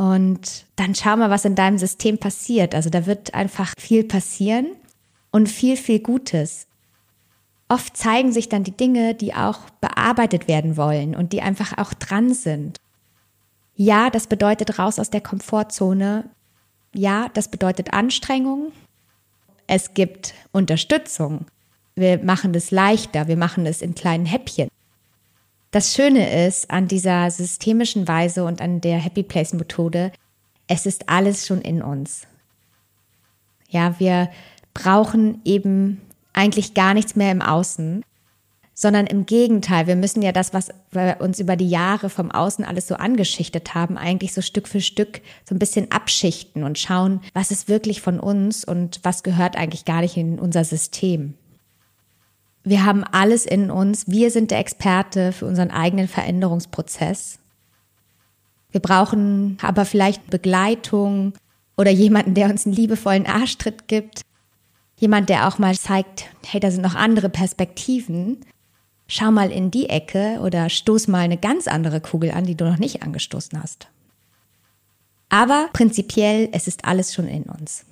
und 0.02 0.66
dann 0.78 0.96
schau 0.96 1.16
mal, 1.16 1.30
was 1.30 1.46
in 1.46 1.54
deinem 1.54 1.78
System 1.78 2.18
passiert. 2.18 2.74
Also 2.74 2.90
da 2.90 3.06
wird 3.06 3.36
einfach 3.36 3.76
viel 3.78 4.04
passieren 4.04 4.66
und 5.30 5.48
viel, 5.48 5.78
viel 5.78 6.00
Gutes. 6.00 6.66
Oft 7.70 7.96
zeigen 7.96 8.32
sich 8.32 8.50
dann 8.50 8.64
die 8.64 8.76
Dinge, 8.76 9.14
die 9.14 9.36
auch 9.36 9.60
bearbeitet 9.80 10.48
werden 10.48 10.76
wollen 10.76 11.16
und 11.16 11.34
die 11.34 11.44
einfach 11.44 11.78
auch 11.78 11.94
dran 11.94 12.34
sind. 12.34 12.80
Ja, 13.76 14.10
das 14.10 14.26
bedeutet 14.26 14.80
raus 14.80 14.98
aus 14.98 15.12
der 15.12 15.22
Komfortzone. 15.22 16.32
Ja, 16.96 17.30
das 17.36 17.50
bedeutet 17.50 17.94
Anstrengung. 17.94 18.72
Es 19.68 19.94
gibt 19.94 20.34
Unterstützung. 20.52 21.46
Wir 21.94 22.18
machen 22.24 22.56
es 22.56 22.72
leichter, 22.72 23.28
wir 23.28 23.38
machen 23.38 23.68
es 23.68 23.84
in 23.84 23.94
kleinen 23.94 24.26
Häppchen. 24.26 24.71
Das 25.72 25.94
Schöne 25.94 26.46
ist 26.48 26.70
an 26.70 26.90
dieser 26.90 27.32
systemischen 27.32 28.06
Weise 28.06 28.44
und 28.44 28.60
an 28.60 28.82
der 28.82 28.98
Happy 28.98 29.24
Place 29.24 29.54
Methode, 29.54 30.12
es 30.68 30.86
ist 30.86 31.08
alles 31.08 31.48
schon 31.48 31.62
in 31.62 31.82
uns. 31.82 32.28
Ja, 33.70 33.98
wir 33.98 34.30
brauchen 34.74 35.40
eben 35.46 36.02
eigentlich 36.34 36.74
gar 36.74 36.94
nichts 36.94 37.16
mehr 37.16 37.32
im 37.32 37.42
Außen, 37.42 38.04
sondern 38.74 39.08
im 39.08 39.26
Gegenteil, 39.26 39.88
wir 39.88 39.96
müssen 39.96 40.22
ja 40.22 40.34
das, 40.34 40.54
was 40.54 40.72
wir 40.92 41.18
uns 41.22 41.40
über 41.40 41.56
die 41.56 41.70
Jahre 41.70 42.10
vom 42.10 42.32
Außen 42.32 42.66
alles 42.66 42.88
so 42.88 42.96
angeschichtet 42.96 43.74
haben, 43.74 43.98
eigentlich 43.98 44.34
so 44.34 44.42
Stück 44.42 44.68
für 44.68 44.82
Stück 44.82 45.22
so 45.48 45.56
ein 45.56 45.60
bisschen 45.60 45.90
abschichten 45.90 46.64
und 46.64 46.80
schauen, 46.80 47.22
was 47.34 47.52
ist 47.52 47.70
wirklich 47.70 48.02
von 48.02 48.20
uns 48.20 48.66
und 48.66 49.00
was 49.04 49.24
gehört 49.24 49.56
eigentlich 49.56 49.86
gar 49.86 50.02
nicht 50.02 50.18
in 50.18 50.38
unser 50.38 50.66
System. 50.66 51.36
Wir 52.64 52.86
haben 52.86 53.04
alles 53.04 53.46
in 53.46 53.72
uns. 53.72 54.08
Wir 54.08 54.30
sind 54.32 54.52
der 54.52 54.60
Experte 54.60 55.32
für 55.32 55.46
unseren 55.46 55.72
eigenen 55.72 56.08
Veränderungsprozess. 56.08 57.40
Wir 58.72 58.82
brauchen 58.82 59.58
aber 59.62 59.86
vielleicht 59.86 60.30
Begleitung 60.30 61.34
oder 61.76 61.92
jemanden, 61.92 62.34
der 62.34 62.50
uns 62.50 62.66
einen 62.66 62.76
liebevollen 62.76 63.26
Arschtritt 63.26 63.88
gibt. 63.88 64.22
Jemand, 64.98 65.30
der 65.30 65.48
auch 65.48 65.58
mal 65.58 65.76
zeigt, 65.76 66.26
hey, 66.46 66.60
da 66.60 66.70
sind 66.70 66.84
noch 66.84 66.96
andere 66.96 67.30
Perspektiven. 67.30 68.38
Schau 69.08 69.32
mal 69.32 69.52
in 69.52 69.72
die 69.72 69.90
Ecke 69.90 70.40
oder 70.42 70.70
stoß 70.70 71.08
mal 71.08 71.20
eine 71.20 71.38
ganz 71.38 71.68
andere 71.68 72.00
Kugel 72.00 72.32
an, 72.32 72.46
die 72.46 72.56
du 72.56 72.66
noch 72.66 72.78
nicht 72.78 73.02
angestoßen 73.02 73.62
hast. 73.62 73.88
Aber 75.30 75.70
prinzipiell, 75.74 76.50
es 76.52 76.68
ist 76.68 76.86
alles 76.86 77.14
schon 77.14 77.28
in 77.28 77.44
uns. 77.44 77.86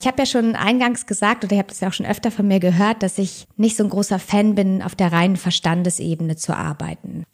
Ich 0.00 0.06
habe 0.06 0.18
ja 0.18 0.26
schon 0.26 0.54
eingangs 0.54 1.06
gesagt, 1.06 1.44
oder 1.44 1.54
ihr 1.54 1.58
habt 1.58 1.72
es 1.72 1.80
ja 1.80 1.88
auch 1.88 1.92
schon 1.92 2.06
öfter 2.06 2.30
von 2.30 2.46
mir 2.46 2.60
gehört, 2.60 3.02
dass 3.02 3.18
ich 3.18 3.46
nicht 3.56 3.76
so 3.76 3.82
ein 3.82 3.90
großer 3.90 4.18
Fan 4.18 4.54
bin, 4.54 4.82
auf 4.82 4.94
der 4.94 5.12
reinen 5.12 5.36
Verstandesebene 5.36 6.36
zu 6.36 6.56
arbeiten, 6.56 7.24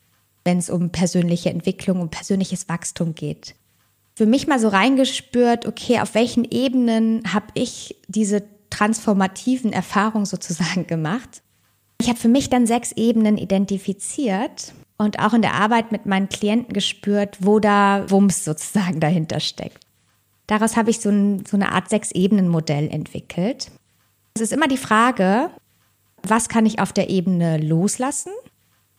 wenn 0.45 0.59
es 0.59 0.71
um 0.71 0.91
persönliche 0.91 1.51
Entwicklung, 1.51 2.01
um 2.01 2.09
persönliches 2.09 2.69
Wachstum 2.69 3.15
geht. 3.15 3.55
Für 4.15 4.27
mich 4.27 4.47
mal 4.47 4.59
so 4.59 4.69
reingespürt, 4.69 5.67
okay, 5.67 6.01
auf 6.01 6.15
welchen 6.15 6.45
Ebenen 6.45 7.35
habe 7.35 7.49
ich 7.55 7.97
diese 8.09 8.45
transformativen 8.71 9.73
Erfahrungen 9.73 10.25
sozusagen 10.25 10.87
gemacht? 10.87 11.43
Ich 12.01 12.09
habe 12.09 12.19
für 12.19 12.29
mich 12.29 12.49
dann 12.49 12.67
sechs 12.67 12.93
Ebenen 12.93 13.37
identifiziert 13.37 14.73
und 14.97 15.19
auch 15.19 15.35
in 15.35 15.43
der 15.43 15.55
Arbeit 15.55 15.93
mit 15.93 16.07
meinen 16.07 16.29
Klienten 16.29 16.73
gespürt, 16.73 17.39
wo 17.41 17.59
da 17.59 18.11
Wumms 18.11 18.45
sozusagen 18.45 19.01
dahinter 19.01 19.41
steckt. 19.41 19.84
Daraus 20.47 20.77
habe 20.77 20.91
ich 20.91 21.01
so, 21.01 21.09
ein, 21.09 21.45
so 21.47 21.57
eine 21.57 21.73
Art 21.73 21.89
Sechs-Ebenen-Modell 21.89 22.89
entwickelt. 22.89 23.71
Es 24.35 24.43
ist 24.43 24.53
immer 24.53 24.69
die 24.69 24.77
Frage, 24.77 25.51
was 26.23 26.49
kann 26.49 26.67
ich 26.67 26.81
auf 26.81 26.93
der 26.93 27.11
Ebene 27.11 27.59
loslassen? 27.59 28.33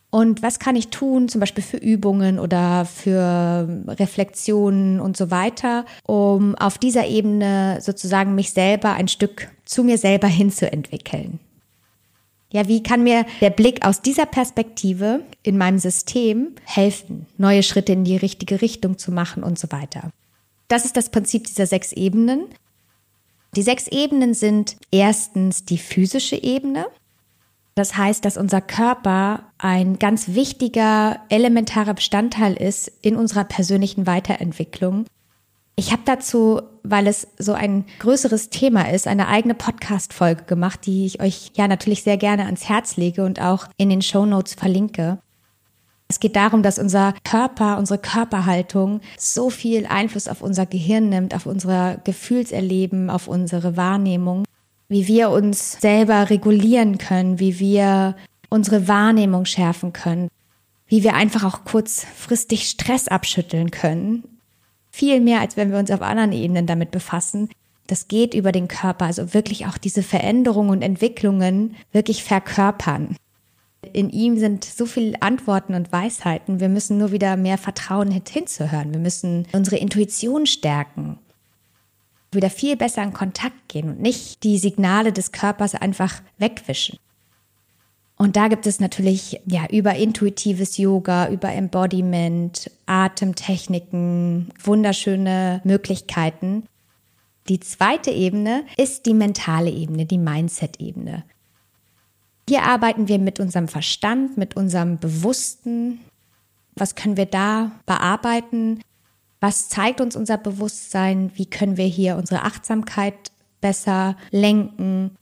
Und 0.09 0.41
was 0.41 0.59
kann 0.59 0.77
ich 0.77 0.87
tun, 0.87 1.27
zum 1.27 1.41
Beispiel 1.41 1.63
für 1.63 1.75
Übungen 1.75 2.39
oder 2.39 2.85
für 2.85 3.67
Reflexionen 3.87 5.01
und 5.01 5.17
so 5.17 5.29
weiter, 5.29 5.83
um 6.05 6.55
auf 6.55 6.77
dieser 6.77 7.05
Ebene 7.05 7.79
sozusagen 7.81 8.33
mich 8.33 8.51
selber 8.51 8.93
ein 8.93 9.09
Stück 9.09 9.49
zu 9.65 9.83
mir 9.83 9.97
selber 9.97 10.27
hinzuentwickeln? 10.27 11.39
Ja, 12.53 12.69
wie 12.69 12.81
kann 12.81 13.03
mir 13.03 13.25
der 13.41 13.49
Blick 13.49 13.85
aus 13.85 14.01
dieser 14.01 14.25
Perspektive 14.25 15.19
in 15.43 15.57
meinem 15.57 15.79
System 15.79 16.55
helfen, 16.63 17.25
neue 17.37 17.63
Schritte 17.63 17.91
in 17.91 18.05
die 18.05 18.15
richtige 18.15 18.61
Richtung 18.61 18.97
zu 18.97 19.11
machen 19.11 19.43
und 19.43 19.59
so 19.59 19.69
weiter? 19.71 20.11
Das 20.67 20.85
ist 20.85 20.97
das 20.97 21.09
Prinzip 21.09 21.45
dieser 21.45 21.67
sechs 21.67 21.91
Ebenen. 21.91 22.47
Die 23.55 23.61
sechs 23.61 23.87
Ebenen 23.87 24.33
sind 24.33 24.75
erstens 24.91 25.65
die 25.65 25.77
physische 25.77 26.35
Ebene. 26.35 26.87
Das 27.75 27.97
heißt, 27.97 28.23
dass 28.23 28.37
unser 28.37 28.61
Körper 28.61 29.43
ein 29.57 29.99
ganz 29.99 30.29
wichtiger, 30.29 31.19
elementarer 31.29 31.93
Bestandteil 31.93 32.53
ist 32.53 32.91
in 33.01 33.15
unserer 33.15 33.43
persönlichen 33.43 34.07
Weiterentwicklung. 34.07 35.05
Ich 35.77 35.91
habe 35.91 36.03
dazu, 36.05 36.61
weil 36.83 37.05
es 37.05 37.27
so 37.37 37.51
ein 37.51 37.83
größeres 37.99 38.49
Thema 38.49 38.89
ist, 38.89 39.07
eine 39.07 39.27
eigene 39.27 39.55
Podcast-Folge 39.55 40.43
gemacht, 40.43 40.85
die 40.85 41.05
ich 41.05 41.21
euch 41.21 41.51
ja 41.55 41.67
natürlich 41.67 42.03
sehr 42.03 42.15
gerne 42.15 42.45
ans 42.45 42.69
Herz 42.69 42.95
lege 42.95 43.25
und 43.25 43.41
auch 43.41 43.67
in 43.75 43.89
den 43.89 44.01
Show 44.01 44.25
Notes 44.25 44.53
verlinke. 44.53 45.19
Es 46.07 46.19
geht 46.19 46.35
darum, 46.35 46.61
dass 46.61 46.77
unser 46.77 47.13
Körper, 47.23 47.77
unsere 47.77 47.99
Körperhaltung 47.99 49.01
so 49.17 49.49
viel 49.49 49.87
Einfluss 49.87 50.27
auf 50.27 50.41
unser 50.41 50.65
Gehirn 50.65 51.09
nimmt, 51.09 51.33
auf 51.33 51.45
unser 51.45 51.97
Gefühlserleben, 52.03 53.09
auf 53.09 53.27
unsere 53.27 53.75
Wahrnehmung, 53.75 54.45
wie 54.87 55.07
wir 55.07 55.31
uns 55.31 55.79
selber 55.81 56.29
regulieren 56.29 56.99
können, 56.99 57.39
wie 57.39 57.59
wir 57.59 58.15
unsere 58.49 58.87
Wahrnehmung 58.87 59.45
schärfen 59.45 59.93
können, 59.93 60.29
wie 60.87 61.03
wir 61.03 61.15
einfach 61.15 61.43
auch 61.43 61.65
kurzfristig 61.65 62.69
Stress 62.69 63.07
abschütteln 63.07 63.71
können. 63.71 64.23
Viel 64.91 65.19
mehr, 65.19 65.41
als 65.41 65.57
wenn 65.57 65.71
wir 65.71 65.79
uns 65.79 65.89
auf 65.91 66.01
anderen 66.01 66.31
Ebenen 66.31 66.67
damit 66.67 66.91
befassen. 66.91 67.49
Das 67.87 68.07
geht 68.07 68.33
über 68.33 68.51
den 68.51 68.67
Körper, 68.67 69.05
also 69.05 69.33
wirklich 69.33 69.65
auch 69.65 69.77
diese 69.77 70.03
Veränderungen 70.03 70.69
und 70.69 70.81
Entwicklungen 70.81 71.75
wirklich 71.91 72.23
verkörpern. 72.23 73.17
In 73.95 74.09
ihm 74.09 74.37
sind 74.37 74.65
so 74.65 74.85
viele 74.85 75.21
Antworten 75.21 75.73
und 75.73 75.93
Weisheiten. 75.93 76.59
Wir 76.59 76.67
müssen 76.67 76.97
nur 76.97 77.13
wieder 77.13 77.37
mehr 77.37 77.57
Vertrauen 77.57 78.11
hinzuhören. 78.11 78.91
Wir 78.91 78.99
müssen 78.99 79.47
unsere 79.53 79.77
Intuition 79.77 80.45
stärken. 80.47 81.17
Wieder 82.33 82.49
viel 82.49 82.75
besser 82.75 83.03
in 83.03 83.13
Kontakt 83.13 83.69
gehen 83.69 83.87
und 83.87 84.01
nicht 84.01 84.43
die 84.43 84.57
Signale 84.57 85.13
des 85.13 85.31
Körpers 85.31 85.75
einfach 85.75 86.21
wegwischen. 86.37 86.99
Und 88.17 88.35
da 88.35 88.49
gibt 88.49 88.67
es 88.67 88.81
natürlich 88.81 89.39
ja 89.45 89.65
über 89.71 89.95
intuitives 89.95 90.75
Yoga, 90.75 91.29
über 91.29 91.53
Embodiment, 91.53 92.69
Atemtechniken, 92.87 94.51
wunderschöne 94.61 95.61
Möglichkeiten. 95.63 96.65
Die 97.47 97.61
zweite 97.61 98.11
Ebene 98.11 98.65
ist 98.75 99.05
die 99.05 99.13
mentale 99.13 99.69
Ebene, 99.69 100.05
die 100.05 100.17
Mindset-Ebene. 100.17 101.23
Hier 102.47 102.63
arbeiten 102.63 103.07
wir 103.07 103.17
mit 103.17 103.39
unserem 103.39 103.67
Verstand, 103.67 104.37
mit 104.37 104.55
unserem 104.55 104.99
Bewussten. 104.99 105.99
Was 106.75 106.95
können 106.95 107.17
wir 107.17 107.25
da 107.25 107.71
bearbeiten? 107.85 108.81
Was 109.39 109.69
zeigt 109.69 109.99
uns 109.99 110.15
unser 110.15 110.37
Bewusstsein? 110.37 111.31
Wie 111.35 111.47
können 111.47 111.77
wir 111.77 111.85
hier 111.85 112.17
unsere 112.17 112.43
Achtsamkeit 112.43 113.31
besser 113.61 114.15
lenken? 114.29 115.17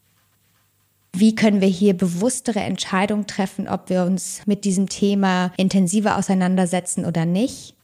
Wie 1.15 1.35
können 1.35 1.61
wir 1.61 1.67
hier 1.67 1.95
bewusstere 1.95 2.59
Entscheidungen 2.59 3.27
treffen, 3.27 3.67
ob 3.67 3.89
wir 3.89 4.03
uns 4.03 4.41
mit 4.45 4.65
diesem 4.65 4.89
Thema 4.89 5.53
intensiver 5.57 6.17
auseinandersetzen 6.17 7.05
oder 7.05 7.25
nicht? 7.25 7.75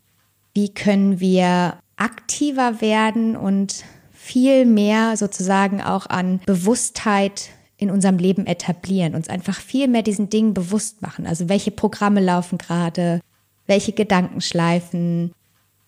Wie 0.53 0.73
können 0.73 1.19
wir 1.19 1.77
aktiver 1.95 2.81
werden 2.81 3.37
und 3.37 3.85
viel 4.11 4.65
mehr 4.65 5.15
sozusagen 5.15 5.81
auch 5.81 6.07
an 6.07 6.41
Bewusstheit 6.45 7.49
in 7.79 7.89
unserem 7.89 8.17
Leben 8.17 8.45
etablieren, 8.45 9.15
uns 9.15 9.29
einfach 9.29 9.59
viel 9.59 9.87
mehr 9.87 10.03
diesen 10.03 10.29
Dingen 10.29 10.53
bewusst 10.53 11.01
machen. 11.01 11.25
Also 11.25 11.47
welche 11.47 11.71
Programme 11.71 12.19
laufen 12.19 12.57
gerade, 12.57 13.21
welche 13.67 13.93
Gedanken 13.93 14.41
schleifen, 14.41 15.31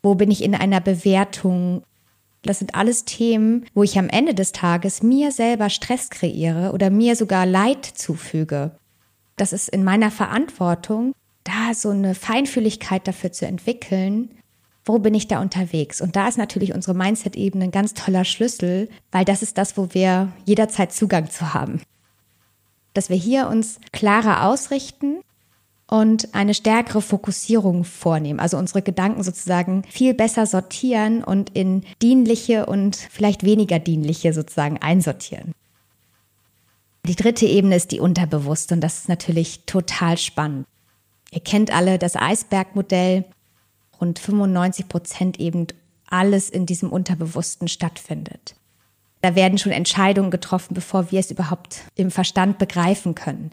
wo 0.01 0.15
bin 0.15 0.31
ich 0.31 0.41
in 0.41 0.55
einer 0.55 0.79
Bewertung, 0.79 1.83
das 2.43 2.60
sind 2.60 2.75
alles 2.75 3.03
Themen, 3.03 3.65
wo 3.74 3.83
ich 3.83 4.00
am 4.00 4.07
Ende 4.07 4.33
des 4.33 4.53
Tages 4.53 5.03
mir 5.03 5.31
selber 5.31 5.69
Stress 5.69 6.10
kreiere 6.10 6.71
oder 6.71 6.89
mir 6.89 7.17
sogar 7.17 7.45
Leid 7.45 7.86
zufüge. 7.86 8.71
Das 9.36 9.51
ist 9.51 9.67
in 9.67 9.83
meiner 9.83 10.12
Verantwortung, 10.12 11.13
da 11.43 11.74
so 11.74 11.89
eine 11.89 12.15
Feinfühligkeit 12.15 13.05
dafür 13.05 13.33
zu 13.33 13.45
entwickeln, 13.45 14.29
wo 14.86 15.00
bin 15.00 15.14
ich 15.14 15.28
da 15.28 15.42
unterwegs? 15.42 16.02
Und 16.02 16.16
da 16.16 16.28
ist 16.28 16.38
natürlich 16.38 16.74
unsere 16.74 16.96
Mindset-Ebene 16.96 17.66
ein 17.66 17.72
ganz 17.72 17.94
toller 17.94 18.26
Schlüssel, 18.26 18.90
weil 19.12 19.26
das 19.26 19.42
ist 19.42 19.58
das, 19.58 19.78
wo 19.78 19.94
wir 19.94 20.32
jederzeit 20.46 20.92
Zugang 20.92 21.30
zu 21.30 21.54
haben. 21.54 21.82
Dass 22.94 23.10
wir 23.10 23.18
hier 23.18 23.48
uns 23.48 23.80
klarer 23.92 24.48
ausrichten 24.48 25.22
und 25.88 26.34
eine 26.34 26.54
stärkere 26.54 27.02
Fokussierung 27.02 27.84
vornehmen. 27.84 28.40
Also 28.40 28.58
unsere 28.58 28.82
Gedanken 28.82 29.24
sozusagen 29.24 29.84
viel 29.90 30.14
besser 30.14 30.46
sortieren 30.46 31.24
und 31.24 31.50
in 31.52 31.84
dienliche 32.02 32.66
und 32.66 32.96
vielleicht 32.96 33.44
weniger 33.44 33.78
dienliche 33.78 34.34
sozusagen 34.34 34.78
einsortieren. 34.78 35.54
Die 37.06 37.16
dritte 37.16 37.46
Ebene 37.46 37.76
ist 37.76 37.92
die 37.92 38.00
unterbewusste 38.00 38.76
und 38.76 38.82
das 38.82 39.00
ist 39.00 39.10
natürlich 39.10 39.66
total 39.66 40.18
spannend. 40.18 40.66
Ihr 41.32 41.42
kennt 41.42 41.72
alle 41.72 41.98
das 41.98 42.16
Eisbergmodell. 42.16 43.26
Rund 44.01 44.20
95 44.20 44.89
Prozent 44.89 45.39
eben 45.39 45.67
alles 46.10 46.50
in 46.50 46.65
diesem 46.65 46.91
Unterbewussten 46.91 47.67
stattfindet. 47.67 48.55
Da 49.22 49.36
werden 49.36 49.60
schon 49.60 49.72
Entscheidungen 49.72 50.31
getroffen, 50.31 50.74
bevor 50.74 51.12
wir 51.12 51.20
es 51.20 51.31
überhaupt 51.31 51.81
im 51.96 52.10
Verstand 52.10 52.58
begreifen 52.58 53.13
können 53.13 53.51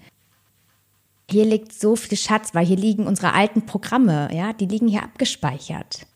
hier 1.30 1.44
liegt 1.44 1.72
so 1.72 1.96
viel 1.96 2.16
Schatz, 2.16 2.54
weil 2.54 2.64
hier 2.64 2.76
liegen 2.76 3.06
unsere 3.06 3.34
alten 3.34 3.66
Programme, 3.66 4.30
ja, 4.32 4.52
die 4.52 4.66
liegen 4.66 4.88
hier 4.88 5.02
abgespeichert. 5.02 6.06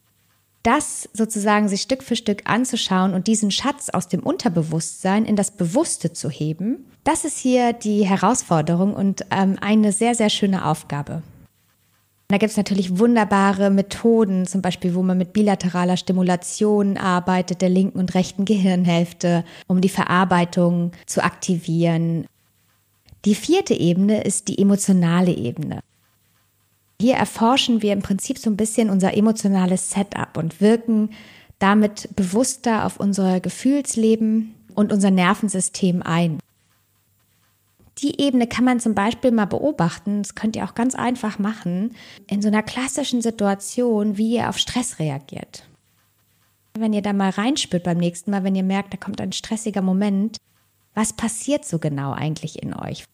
Das 0.62 1.08
sozusagen 1.12 1.68
sich 1.68 1.82
Stück 1.82 2.02
für 2.02 2.16
Stück 2.16 2.42
anzuschauen 2.48 3.14
und 3.14 3.26
diesen 3.26 3.50
Schatz 3.50 3.90
aus 3.90 4.08
dem 4.08 4.22
Unterbewusstsein 4.22 5.24
in 5.24 5.36
das 5.36 5.50
Bewusste 5.50 6.12
zu 6.12 6.30
heben, 6.30 6.86
das 7.04 7.24
ist 7.24 7.38
hier 7.38 7.72
die 7.72 8.06
Herausforderung 8.06 8.94
und 8.94 9.26
ähm, 9.30 9.58
eine 9.60 9.92
sehr, 9.92 10.14
sehr 10.14 10.30
schöne 10.30 10.64
Aufgabe. 10.64 11.22
Da 12.32 12.38
gibt 12.38 12.52
es 12.52 12.56
natürlich 12.56 12.98
wunderbare 12.98 13.68
Methoden, 13.68 14.46
zum 14.46 14.62
Beispiel, 14.62 14.94
wo 14.94 15.02
man 15.02 15.18
mit 15.18 15.34
bilateraler 15.34 15.98
Stimulation 15.98 16.96
arbeitet, 16.96 17.60
der 17.60 17.68
linken 17.68 17.98
und 17.98 18.14
rechten 18.14 18.46
Gehirnhälfte, 18.46 19.44
um 19.66 19.82
die 19.82 19.90
Verarbeitung 19.90 20.92
zu 21.04 21.22
aktivieren. 21.22 22.24
Die 23.26 23.34
vierte 23.34 23.74
Ebene 23.74 24.22
ist 24.22 24.48
die 24.48 24.58
emotionale 24.58 25.32
Ebene. 25.32 25.80
Hier 26.98 27.16
erforschen 27.16 27.82
wir 27.82 27.92
im 27.92 28.00
Prinzip 28.00 28.38
so 28.38 28.48
ein 28.48 28.56
bisschen 28.56 28.88
unser 28.88 29.14
emotionales 29.14 29.90
Setup 29.90 30.38
und 30.38 30.62
wirken 30.62 31.10
damit 31.58 32.08
bewusster 32.16 32.86
auf 32.86 32.98
unser 32.98 33.40
Gefühlsleben 33.40 34.54
und 34.74 34.90
unser 34.90 35.10
Nervensystem 35.10 36.02
ein. 36.02 36.38
Die 37.98 38.20
Ebene 38.20 38.46
kann 38.46 38.64
man 38.64 38.80
zum 38.80 38.94
Beispiel 38.94 39.30
mal 39.30 39.46
beobachten, 39.46 40.22
das 40.22 40.34
könnt 40.34 40.56
ihr 40.56 40.64
auch 40.64 40.74
ganz 40.74 40.94
einfach 40.94 41.38
machen, 41.38 41.94
in 42.26 42.40
so 42.40 42.48
einer 42.48 42.62
klassischen 42.62 43.20
Situation, 43.20 44.16
wie 44.16 44.36
ihr 44.36 44.48
auf 44.48 44.58
Stress 44.58 44.98
reagiert. 44.98 45.64
Wenn 46.74 46.94
ihr 46.94 47.02
da 47.02 47.12
mal 47.12 47.30
reinspürt 47.30 47.84
beim 47.84 47.98
nächsten 47.98 48.30
Mal, 48.30 48.44
wenn 48.44 48.54
ihr 48.54 48.62
merkt, 48.62 48.94
da 48.94 48.96
kommt 48.96 49.20
ein 49.20 49.32
stressiger 49.32 49.82
Moment, 49.82 50.38
was 50.94 51.12
passiert 51.12 51.66
so 51.66 51.78
genau 51.78 52.12
eigentlich 52.12 52.62
in 52.62 52.74
euch? 52.74 53.04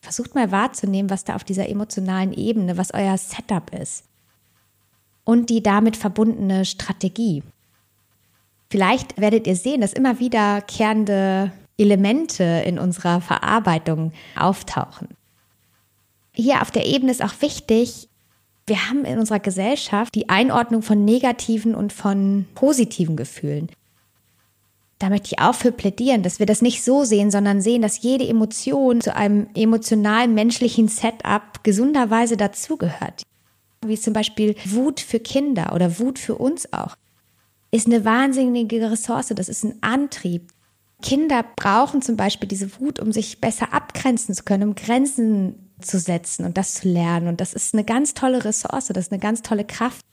Versucht 0.00 0.34
mal 0.34 0.50
wahrzunehmen, 0.50 1.10
was 1.10 1.24
da 1.24 1.34
auf 1.34 1.44
dieser 1.44 1.68
emotionalen 1.68 2.32
Ebene, 2.32 2.76
was 2.76 2.94
euer 2.94 3.18
Setup 3.18 3.74
ist. 3.74 4.04
Und 5.24 5.50
die 5.50 5.62
damit 5.62 5.96
verbundene 5.96 6.64
Strategie. 6.64 7.42
Vielleicht 8.70 9.20
werdet 9.20 9.46
ihr 9.46 9.56
sehen, 9.56 9.80
dass 9.80 9.92
immer 9.92 10.20
wiederkehrende 10.20 11.52
Elemente 11.80 12.44
in 12.44 12.78
unserer 12.78 13.20
Verarbeitung 13.20 14.12
auftauchen. 14.36 15.08
Hier 16.32 16.62
auf 16.62 16.70
der 16.70 16.86
Ebene 16.86 17.10
ist 17.10 17.24
auch 17.24 17.34
wichtig, 17.40 18.08
wir 18.66 18.88
haben 18.88 19.04
in 19.04 19.18
unserer 19.18 19.40
Gesellschaft 19.40 20.14
die 20.14 20.28
Einordnung 20.28 20.82
von 20.82 21.04
negativen 21.04 21.74
und 21.74 21.92
von 21.92 22.46
positiven 22.54 23.16
Gefühlen 23.16 23.70
da 25.00 25.08
möchte 25.08 25.28
ich 25.32 25.38
auch 25.40 25.54
für 25.54 25.72
plädieren, 25.72 26.22
dass 26.22 26.38
wir 26.38 26.46
das 26.46 26.60
nicht 26.60 26.84
so 26.84 27.04
sehen, 27.04 27.30
sondern 27.30 27.62
sehen, 27.62 27.80
dass 27.80 28.02
jede 28.02 28.28
Emotion 28.28 29.00
zu 29.00 29.16
einem 29.16 29.48
emotionalen 29.54 30.34
menschlichen 30.34 30.88
Setup 30.88 31.64
gesunderweise 31.64 32.36
dazugehört. 32.36 33.22
Wie 33.84 33.98
zum 33.98 34.12
Beispiel 34.12 34.54
Wut 34.66 35.00
für 35.00 35.18
Kinder 35.18 35.72
oder 35.74 35.98
Wut 35.98 36.18
für 36.18 36.34
uns 36.34 36.70
auch. 36.74 36.96
Ist 37.70 37.86
eine 37.86 38.04
wahnsinnige 38.04 38.90
Ressource, 38.90 39.28
das 39.28 39.48
ist 39.48 39.64
ein 39.64 39.78
Antrieb. 39.80 40.50
Kinder 41.00 41.44
brauchen 41.56 42.02
zum 42.02 42.16
Beispiel 42.16 42.48
diese 42.48 42.80
Wut, 42.80 43.00
um 43.00 43.12
sich 43.12 43.40
besser 43.40 43.72
abgrenzen 43.72 44.34
zu 44.34 44.44
können, 44.44 44.70
um 44.70 44.74
Grenzen 44.74 45.70
zu 45.80 45.98
setzen 45.98 46.44
und 46.44 46.56
das 46.56 46.74
zu 46.74 46.88
lernen. 46.88 47.28
Und 47.28 47.40
das 47.40 47.54
ist 47.54 47.74
eine 47.74 47.84
ganz 47.84 48.14
tolle 48.14 48.44
Ressource, 48.44 48.88
das 48.88 49.06
ist 49.06 49.12
eine 49.12 49.20
ganz 49.20 49.42
tolle 49.42 49.64
Kraft. 49.64 50.04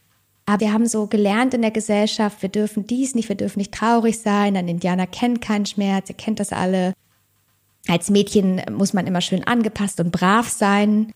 Aber 0.45 0.62
wir 0.62 0.71
haben 0.71 0.86
so 0.86 1.08
gelernt 1.08 1.54
in 1.54 1.62
der 1.62 1.71
Gesellschaft, 1.71 2.41
wir 2.41 2.50
dürfen 2.50 2.88
dies 2.88 3.15
nicht, 3.15 3.28
wir 3.28 3.36
dürfen 3.36 3.60
nicht 3.60 3.73
traurig 3.73 4.19
sein. 4.19 4.56
Ein 4.56 4.69
Indianer 4.69 5.06
kennt 5.06 5.41
keinen 5.41 5.65
Schmerz, 5.65 6.10
ihr 6.10 6.15
kennt 6.15 6.39
das 6.39 6.54
alle. 6.54 6.93
Als 7.88 8.10
Mädchen 8.10 8.62
muss 8.71 8.93
man 8.93 9.08
immer 9.08 9.21
schön 9.21 9.43
angepasst 9.43 10.00
und 10.00 10.12
brav 10.12 10.47
sein. 10.50 11.12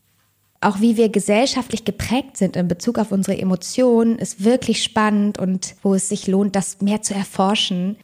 Auch 0.59 0.79
wie 0.81 0.97
wir 0.97 1.09
gesellschaftlich 1.09 1.85
geprägt 1.85 2.37
sind 2.37 2.55
in 2.55 2.67
Bezug 2.67 2.99
auf 2.99 3.11
unsere 3.11 3.37
Emotionen, 3.37 4.19
ist 4.19 4.43
wirklich 4.43 4.83
spannend 4.83 5.39
und 5.39 5.75
wo 5.81 5.95
es 5.95 6.09
sich 6.09 6.27
lohnt, 6.27 6.55
das 6.55 6.81
mehr 6.81 7.01
zu 7.01 7.13
erforschen. 7.13 7.95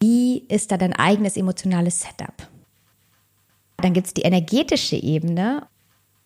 Wie 0.00 0.38
ist 0.48 0.70
da 0.72 0.76
dein 0.76 0.92
eigenes 0.92 1.36
emotionales 1.36 2.00
Setup? 2.00 2.48
Dann 3.78 3.92
gibt 3.92 4.06
es 4.06 4.14
die 4.14 4.22
energetische 4.22 4.96
Ebene. 4.96 5.66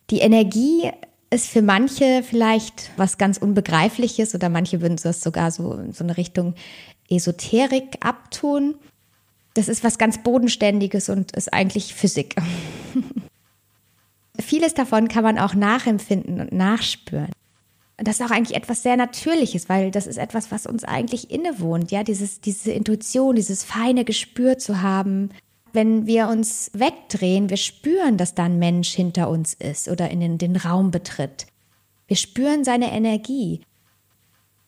Die 0.09 0.19
Energie 0.19 0.91
ist 1.29 1.47
für 1.47 1.61
manche 1.61 2.23
vielleicht 2.23 2.91
was 2.97 3.17
ganz 3.17 3.37
Unbegreifliches 3.37 4.35
oder 4.35 4.49
manche 4.49 4.81
würden 4.81 4.97
das 5.01 5.21
sogar 5.21 5.51
so 5.51 5.73
in 5.73 5.93
so 5.93 6.03
eine 6.03 6.17
Richtung 6.17 6.55
Esoterik 7.09 7.97
abtun. 8.01 8.75
Das 9.53 9.67
ist 9.67 9.83
was 9.83 9.97
ganz 9.97 10.23
Bodenständiges 10.23 11.09
und 11.09 11.31
ist 11.33 11.53
eigentlich 11.53 11.93
Physik. 11.93 12.35
Vieles 14.39 14.73
davon 14.73 15.07
kann 15.07 15.23
man 15.23 15.37
auch 15.37 15.53
nachempfinden 15.53 16.39
und 16.41 16.51
nachspüren. 16.51 17.31
Das 18.03 18.19
ist 18.19 18.25
auch 18.25 18.31
eigentlich 18.31 18.57
etwas 18.57 18.81
sehr 18.81 18.97
Natürliches, 18.97 19.69
weil 19.69 19.91
das 19.91 20.07
ist 20.07 20.17
etwas, 20.17 20.51
was 20.51 20.65
uns 20.65 20.83
eigentlich 20.83 21.29
innewohnt, 21.29 21.91
ja, 21.91 22.03
dieses, 22.03 22.41
diese 22.41 22.71
Intuition, 22.71 23.35
dieses 23.35 23.63
feine 23.63 24.05
Gespür 24.05 24.57
zu 24.57 24.81
haben, 24.81 25.29
wenn 25.73 26.05
wir 26.07 26.27
uns 26.27 26.71
wegdrehen, 26.73 27.49
wir 27.49 27.57
spüren, 27.57 28.17
dass 28.17 28.35
da 28.35 28.43
ein 28.43 28.59
Mensch 28.59 28.89
hinter 28.89 29.29
uns 29.29 29.53
ist 29.53 29.87
oder 29.87 30.09
in 30.09 30.19
den, 30.19 30.37
den 30.37 30.55
Raum 30.55 30.91
betritt. 30.91 31.45
Wir 32.07 32.17
spüren 32.17 32.63
seine 32.63 32.91
Energie. 32.91 33.61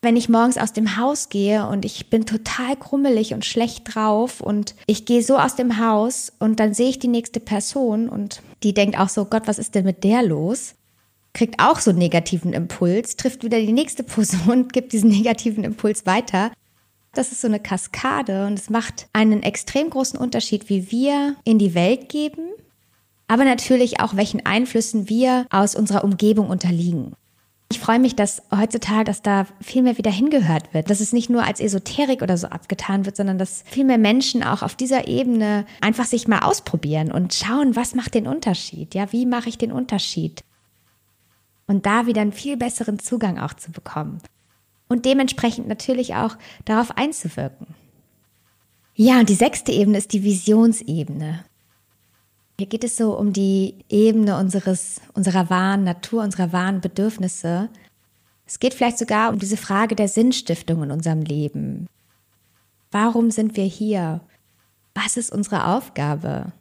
wenn 0.04 0.16
ich 0.16 0.28
morgens 0.28 0.58
aus 0.58 0.72
dem 0.72 0.96
Haus 0.98 1.30
gehe 1.30 1.66
und 1.66 1.84
ich 1.84 2.10
bin 2.10 2.26
total 2.26 2.76
krummelig 2.76 3.32
und 3.32 3.44
schlecht 3.44 3.94
drauf 3.94 4.40
und 4.40 4.74
ich 4.86 5.06
gehe 5.06 5.22
so 5.22 5.38
aus 5.38 5.56
dem 5.56 5.78
Haus 5.80 6.30
und 6.38 6.60
dann 6.60 6.74
sehe 6.74 6.90
ich 6.90 6.98
die 6.98 7.08
nächste 7.08 7.40
Person 7.40 8.08
und 8.08 8.42
die 8.62 8.74
denkt 8.74 8.98
auch 8.98 9.08
so, 9.08 9.24
Gott, 9.24 9.44
was 9.46 9.58
ist 9.58 9.74
denn 9.74 9.84
mit 9.84 10.04
der 10.04 10.22
los? 10.22 10.74
Kriegt 11.34 11.60
auch 11.60 11.80
so 11.80 11.90
einen 11.90 11.98
negativen 11.98 12.52
Impuls, 12.54 13.16
trifft 13.16 13.44
wieder 13.44 13.60
die 13.60 13.72
nächste 13.72 14.02
Person, 14.02 14.68
gibt 14.72 14.92
diesen 14.92 15.10
negativen 15.10 15.64
Impuls 15.64 16.06
weiter. 16.06 16.50
Das 17.12 17.30
ist 17.30 17.42
so 17.42 17.48
eine 17.48 17.60
Kaskade 17.60 18.46
und 18.46 18.58
es 18.58 18.70
macht 18.70 19.08
einen 19.12 19.42
extrem 19.42 19.90
großen 19.90 20.18
Unterschied, 20.18 20.68
wie 20.68 20.90
wir 20.90 21.36
in 21.44 21.58
die 21.58 21.74
Welt 21.74 22.08
geben, 22.08 22.48
aber 23.28 23.44
natürlich 23.44 24.00
auch, 24.00 24.16
welchen 24.16 24.44
Einflüssen 24.44 25.08
wir 25.08 25.46
aus 25.50 25.74
unserer 25.74 26.04
Umgebung 26.04 26.48
unterliegen. 26.48 27.14
Ich 27.70 27.80
freue 27.80 27.98
mich, 27.98 28.14
dass 28.14 28.42
heutzutage, 28.54 29.04
dass 29.04 29.22
da 29.22 29.46
viel 29.60 29.82
mehr 29.82 29.98
wieder 29.98 30.10
hingehört 30.10 30.74
wird, 30.74 30.90
dass 30.90 31.00
es 31.00 31.12
nicht 31.12 31.30
nur 31.30 31.44
als 31.44 31.60
Esoterik 31.60 32.22
oder 32.22 32.36
so 32.36 32.46
abgetan 32.48 33.06
wird, 33.06 33.16
sondern 33.16 33.38
dass 33.38 33.64
viel 33.66 33.84
mehr 33.84 33.98
Menschen 33.98 34.44
auch 34.44 34.62
auf 34.62 34.76
dieser 34.76 35.08
Ebene 35.08 35.66
einfach 35.80 36.04
sich 36.04 36.28
mal 36.28 36.40
ausprobieren 36.40 37.10
und 37.10 37.34
schauen, 37.34 37.74
was 37.74 37.94
macht 37.94 38.14
den 38.14 38.26
Unterschied? 38.26 38.94
Ja, 38.94 39.12
wie 39.12 39.26
mache 39.26 39.48
ich 39.48 39.58
den 39.58 39.72
Unterschied? 39.72 40.44
Und 41.66 41.86
da 41.86 42.06
wieder 42.06 42.20
einen 42.20 42.32
viel 42.32 42.56
besseren 42.56 42.98
Zugang 42.98 43.38
auch 43.38 43.54
zu 43.54 43.70
bekommen. 43.70 44.18
Und 44.88 45.04
dementsprechend 45.04 45.66
natürlich 45.66 46.14
auch 46.14 46.36
darauf 46.64 46.96
einzuwirken. 46.96 47.66
Ja, 48.94 49.18
und 49.18 49.28
die 49.28 49.34
sechste 49.34 49.72
Ebene 49.72 49.98
ist 49.98 50.12
die 50.12 50.22
Visionsebene. 50.22 51.44
Hier 52.58 52.66
geht 52.68 52.84
es 52.84 52.96
so 52.96 53.18
um 53.18 53.32
die 53.32 53.76
Ebene 53.88 54.38
unseres, 54.38 55.00
unserer 55.14 55.50
wahren 55.50 55.82
Natur, 55.82 56.22
unserer 56.22 56.52
wahren 56.52 56.80
Bedürfnisse. 56.80 57.68
Es 58.46 58.60
geht 58.60 58.74
vielleicht 58.74 58.98
sogar 58.98 59.32
um 59.32 59.38
diese 59.38 59.56
Frage 59.56 59.96
der 59.96 60.06
Sinnstiftung 60.06 60.84
in 60.84 60.92
unserem 60.92 61.22
Leben. 61.22 61.88
Warum 62.92 63.32
sind 63.32 63.56
wir 63.56 63.64
hier? 63.64 64.20
Was 64.94 65.16
ist 65.16 65.32
unsere 65.32 65.66
Aufgabe? 65.66 66.52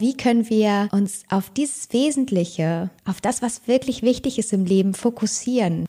Wie 0.00 0.16
können 0.16 0.48
wir 0.48 0.88
uns 0.92 1.24
auf 1.28 1.50
dieses 1.50 1.92
Wesentliche, 1.92 2.90
auf 3.04 3.20
das, 3.20 3.42
was 3.42 3.66
wirklich 3.66 4.02
wichtig 4.02 4.38
ist 4.38 4.52
im 4.52 4.64
Leben, 4.64 4.94
fokussieren? 4.94 5.86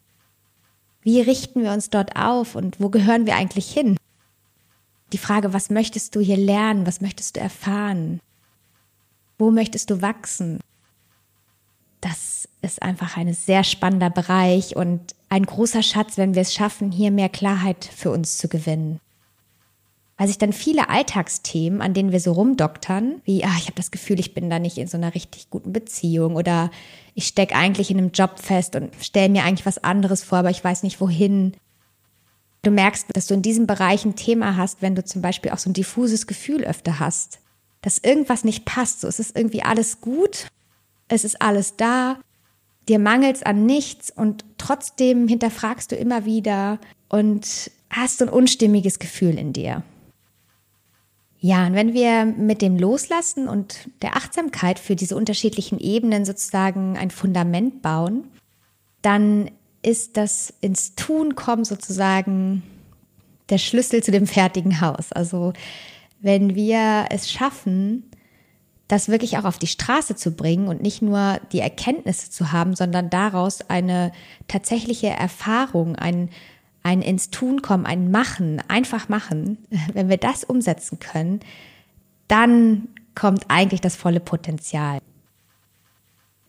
Wie 1.03 1.21
richten 1.21 1.61
wir 1.61 1.71
uns 1.71 1.91
dort 1.91 2.15
auf 2.15 2.55
und 2.55 2.79
wo 2.79 2.89
gehören 2.89 3.27
wir 3.27 3.35
eigentlich 3.35 3.71
hin? 3.71 3.97
Die 5.13 5.19
Frage, 5.19 5.53
was 5.53 5.69
möchtest 5.69 6.15
du 6.15 6.21
hier 6.21 6.37
lernen? 6.37 6.87
Was 6.87 7.01
möchtest 7.01 7.35
du 7.35 7.39
erfahren? 7.39 8.19
Wo 9.37 9.51
möchtest 9.51 9.91
du 9.91 10.01
wachsen? 10.01 10.59
Das 12.01 12.49
ist 12.63 12.81
einfach 12.81 13.15
ein 13.15 13.31
sehr 13.33 13.63
spannender 13.63 14.09
Bereich 14.09 14.75
und 14.75 15.13
ein 15.29 15.45
großer 15.45 15.83
Schatz, 15.83 16.17
wenn 16.17 16.33
wir 16.33 16.41
es 16.41 16.53
schaffen, 16.53 16.91
hier 16.91 17.11
mehr 17.11 17.29
Klarheit 17.29 17.85
für 17.85 18.09
uns 18.09 18.37
zu 18.37 18.47
gewinnen. 18.47 18.99
Weil 20.19 20.27
sich 20.27 20.38
dann 20.38 20.53
viele 20.53 20.89
Alltagsthemen, 20.89 21.82
an 21.82 21.95
denen 21.95 22.12
wir 22.12 22.19
so 22.19 22.34
rumdoktern, 22.34 23.21
wie, 23.23 23.43
ah, 23.43 23.55
ich 23.58 23.65
habe 23.65 23.75
das 23.75 23.89
Gefühl, 23.89 24.19
ich 24.19 24.36
bin 24.36 24.51
da 24.51 24.60
nicht 24.60 24.77
in 24.77 24.88
so 24.88 24.97
einer 24.97 25.15
richtig 25.15 25.49
guten 25.49 25.73
Beziehung 25.73 26.36
oder 26.36 26.69
ich 27.15 27.25
stecke 27.25 27.55
eigentlich 27.55 27.89
in 27.89 27.97
einem 27.97 28.12
Job 28.12 28.38
fest 28.38 28.75
und 28.75 28.91
stelle 29.01 29.29
mir 29.29 29.43
eigentlich 29.43 29.65
was 29.65 29.84
anderes 29.84 30.23
vor, 30.23 30.39
aber 30.39 30.51
ich 30.51 30.63
weiß 30.63 30.84
nicht 30.84 31.01
wohin. 31.01 31.53
Du 32.62 32.69
merkst, 32.69 33.08
dass 33.13 33.25
du 33.25 33.34
in 33.34 33.41
diesem 33.41 33.65
Bereich 33.65 34.05
ein 34.05 34.15
Thema 34.15 34.58
hast, 34.58 34.84
wenn 34.84 34.93
du 34.93 35.03
zum 35.03 35.23
Beispiel 35.23 35.49
auch 35.51 35.58
so 35.58 35.69
ein 35.69 35.73
diffuses 35.73 36.27
Gefühl 36.27 36.63
öfter 36.65 36.99
hast 36.99 37.39
dass 37.82 37.97
irgendwas 37.99 38.43
nicht 38.43 38.65
passt. 38.65 39.01
So, 39.01 39.08
es 39.08 39.19
ist 39.19 39.38
irgendwie 39.38 39.63
alles 39.63 40.01
gut, 40.01 40.47
es 41.08 41.23
ist 41.23 41.41
alles 41.41 41.75
da, 41.77 42.19
dir 42.88 42.99
mangelt 42.99 43.45
an 43.45 43.65
nichts 43.65 44.12
und 44.12 44.45
trotzdem 44.58 45.27
hinterfragst 45.27 45.91
du 45.91 45.95
immer 45.95 46.25
wieder 46.25 46.79
und 47.08 47.71
hast 47.89 48.19
so 48.19 48.25
ein 48.25 48.29
unstimmiges 48.29 48.99
Gefühl 48.99 49.38
in 49.38 49.53
dir. 49.53 49.84
Ja, 51.41 51.65
und 51.65 51.73
wenn 51.73 51.93
wir 51.93 52.25
mit 52.25 52.62
dem 52.62 52.78
Loslassen 52.78 53.47
und 53.47 53.89
der 54.02 54.17
Achtsamkeit 54.17 54.78
für 54.78 54.95
diese 54.95 55.15
unterschiedlichen 55.15 55.80
Ebenen 55.80 56.25
sozusagen 56.25 56.97
ein 56.97 57.12
Fundament 57.12 57.82
bauen, 57.82 58.25
dann 59.02 59.49
ist 59.82 60.17
das 60.17 60.54
ins 60.60 60.95
Tun 60.95 61.36
kommen 61.36 61.63
sozusagen 61.63 62.63
der 63.49 63.58
Schlüssel 63.58 64.04
zu 64.04 64.12
dem 64.12 64.28
fertigen 64.28 64.82
Haus. 64.82 65.12
Also 65.13 65.54
wenn 66.21 66.56
wir 66.56 67.06
es 67.10 67.32
schaffen, 67.32 68.04
das 68.89 69.08
wirklich 69.08 69.38
auch 69.38 69.45
auf 69.45 69.60
die 69.60 69.67
Straße 69.67 70.15
zu 70.15 70.32
bringen 70.32 70.67
und 70.67 70.82
nicht 70.82 71.02
nur 71.02 71.39
die 71.52 71.60
Erkenntnisse 71.60 72.32
zu 72.32 72.52
haben, 72.52 72.75
sondern 72.75 73.10
daraus 73.10 73.62
eine 73.69 74.12
tatsächliche 74.47 75.08
Erfahrung, 75.08 75.95
ein, 75.95 76.30
ein 76.83 77.01
ins 77.01 77.29
Tun 77.29 77.61
kommen, 77.61 77.85
ein 77.85 78.11
Machen, 78.11 78.61
einfach 78.67 79.09
machen, 79.09 79.57
wenn 79.93 80.09
wir 80.09 80.17
das 80.17 80.43
umsetzen 80.43 80.99
können, 80.99 81.39
dann 82.27 82.87
kommt 83.15 83.45
eigentlich 83.47 83.81
das 83.81 83.95
volle 83.95 84.19
Potenzial. 84.19 84.99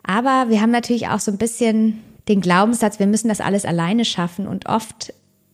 Aber 0.03 0.47
wir 0.49 0.61
haben 0.61 0.71
natürlich 0.71 1.09
auch 1.09 1.21
so 1.21 1.31
ein 1.31 1.39
bisschen 1.39 2.03
den 2.29 2.41
Glaubenssatz, 2.41 2.99
wir 2.99 3.07
müssen 3.07 3.29
das 3.29 3.41
alles 3.41 3.65
alleine 3.65 4.05
schaffen 4.05 4.47
und 4.47 4.67
oft 4.67 5.13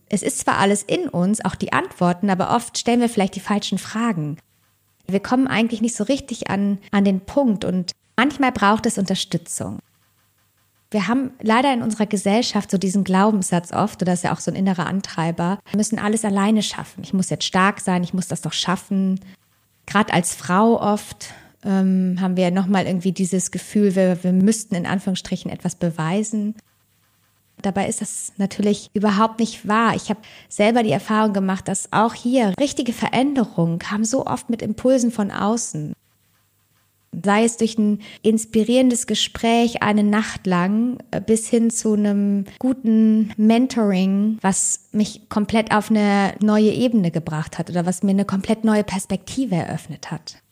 es 0.09 0.23
ist 0.23 0.39
zwar 0.39 0.59
alles 0.59 0.83
in 0.83 1.09
uns, 1.09 1.45
auch 1.45 1.57
die 1.57 1.73
Antworten, 1.73 2.31
aber 2.31 2.55
oft 2.55 2.79
stellen 2.79 3.01
wir 3.01 3.09
vielleicht 3.09 3.35
die 3.35 3.41
falschen 3.41 3.79
Fragen. 3.79 4.39
Wir 5.09 5.21
kommen 5.21 5.49
eigentlich 5.49 5.81
nicht 5.81 5.97
so 5.97 6.05
richtig 6.05 6.49
an, 6.49 6.79
an 6.93 7.05
den 7.05 7.21
Punkt 7.21 7.65
und 7.65 7.93
manchmal 8.17 8.53
braucht 8.53 8.87
es 8.87 8.99
Unterstützung. 8.99 9.81
Wir 10.97 11.09
haben 11.09 11.33
leider 11.43 11.75
in 11.75 11.83
unserer 11.83 12.07
Gesellschaft 12.07 12.71
so 12.71 12.79
diesen 12.79 13.05
Glaubenssatz 13.05 13.71
oft, 13.71 14.01
oder 14.01 14.13
das 14.13 14.21
ist 14.21 14.23
ja 14.23 14.33
auch 14.33 14.41
so 14.41 14.51
ein 14.51 14.55
innerer 14.55 14.87
Antreiber, 14.87 15.59
wir 15.69 15.77
müssen 15.77 15.99
alles 15.99 16.25
alleine 16.25 16.63
schaffen. 16.63 17.03
Ich 17.05 17.13
muss 17.13 17.29
jetzt 17.29 17.45
stark 17.45 17.81
sein, 17.81 18.03
ich 18.03 18.15
muss 18.15 18.29
das 18.29 18.41
doch 18.41 18.55
schaffen. 18.55 19.21
Gerade 19.85 20.15
als 20.15 20.35
Frau 20.35 20.81
oft 20.81 21.35
ähm, 21.67 22.17
haben 22.19 22.39
wir 22.39 22.45
ja 22.45 22.51
nochmal 22.51 22.87
irgendwie 22.87 23.13
dieses 23.13 23.51
Gefühl, 23.51 23.95
wir, 23.95 24.25
wir 24.25 24.33
müssten 24.33 24.75
in 24.75 24.87
Anführungsstrichen 24.87 25.51
etwas 25.51 25.75
beweisen. 25.75 26.55
Dabei 27.61 27.89
ist 27.89 28.01
das 28.01 28.33
natürlich 28.39 28.89
überhaupt 28.95 29.39
nicht 29.39 29.69
wahr. 29.69 29.95
Ich 29.97 30.09
habe 30.09 30.21
selber 30.49 30.83
die 30.83 30.93
Erfahrung 30.93 31.35
gemacht, 31.35 31.69
dass 31.69 31.93
auch 31.93 32.15
hier 32.15 32.55
richtige 32.59 32.95
Veränderungen 32.95 33.79
kamen 33.79 34.07
so 34.07 34.25
oft 34.25 34.49
mit 34.49 34.63
Impulsen 34.63 35.11
von 35.11 35.31
außen. 35.31 35.93
Sei 37.25 37.45
es 37.45 37.57
durch 37.57 37.79
ein 37.79 38.01
inspirierendes 38.23 39.07
Gespräch 39.07 39.83
eine 39.83 40.03
Nacht 40.03 40.47
lang 40.47 40.99
äh, 41.11 41.21
bis 41.21 41.49
hin 41.49 41.71
zu 41.71 41.95
einem 41.95 42.45
guten 42.59 43.33
Mentoring, 43.37 44.39
was 44.43 44.89
mich 44.93 45.29
komplett 45.29 45.73
auf 45.73 45.91
eine 45.91 46.35
neue 46.41 46.71
Ebene 46.71 47.11
gebracht 47.11 47.59
hat 47.59 47.71
oder 47.71 47.87
was 47.87 48.03
mir 48.03 48.11
eine 48.11 48.25
komplett 48.25 48.65
neue 48.65 48.85
Perspektive 48.85 49.55
eröffnet 49.55 50.11
hat. 50.11 50.43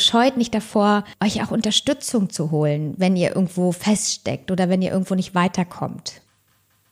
Scheut 0.00 0.36
nicht 0.36 0.54
davor, 0.54 1.04
euch 1.22 1.42
auch 1.42 1.50
Unterstützung 1.50 2.30
zu 2.30 2.50
holen, 2.50 2.94
wenn 2.96 3.16
ihr 3.16 3.36
irgendwo 3.36 3.72
feststeckt 3.72 4.50
oder 4.50 4.68
wenn 4.68 4.82
ihr 4.82 4.90
irgendwo 4.90 5.14
nicht 5.14 5.34
weiterkommt. 5.34 6.22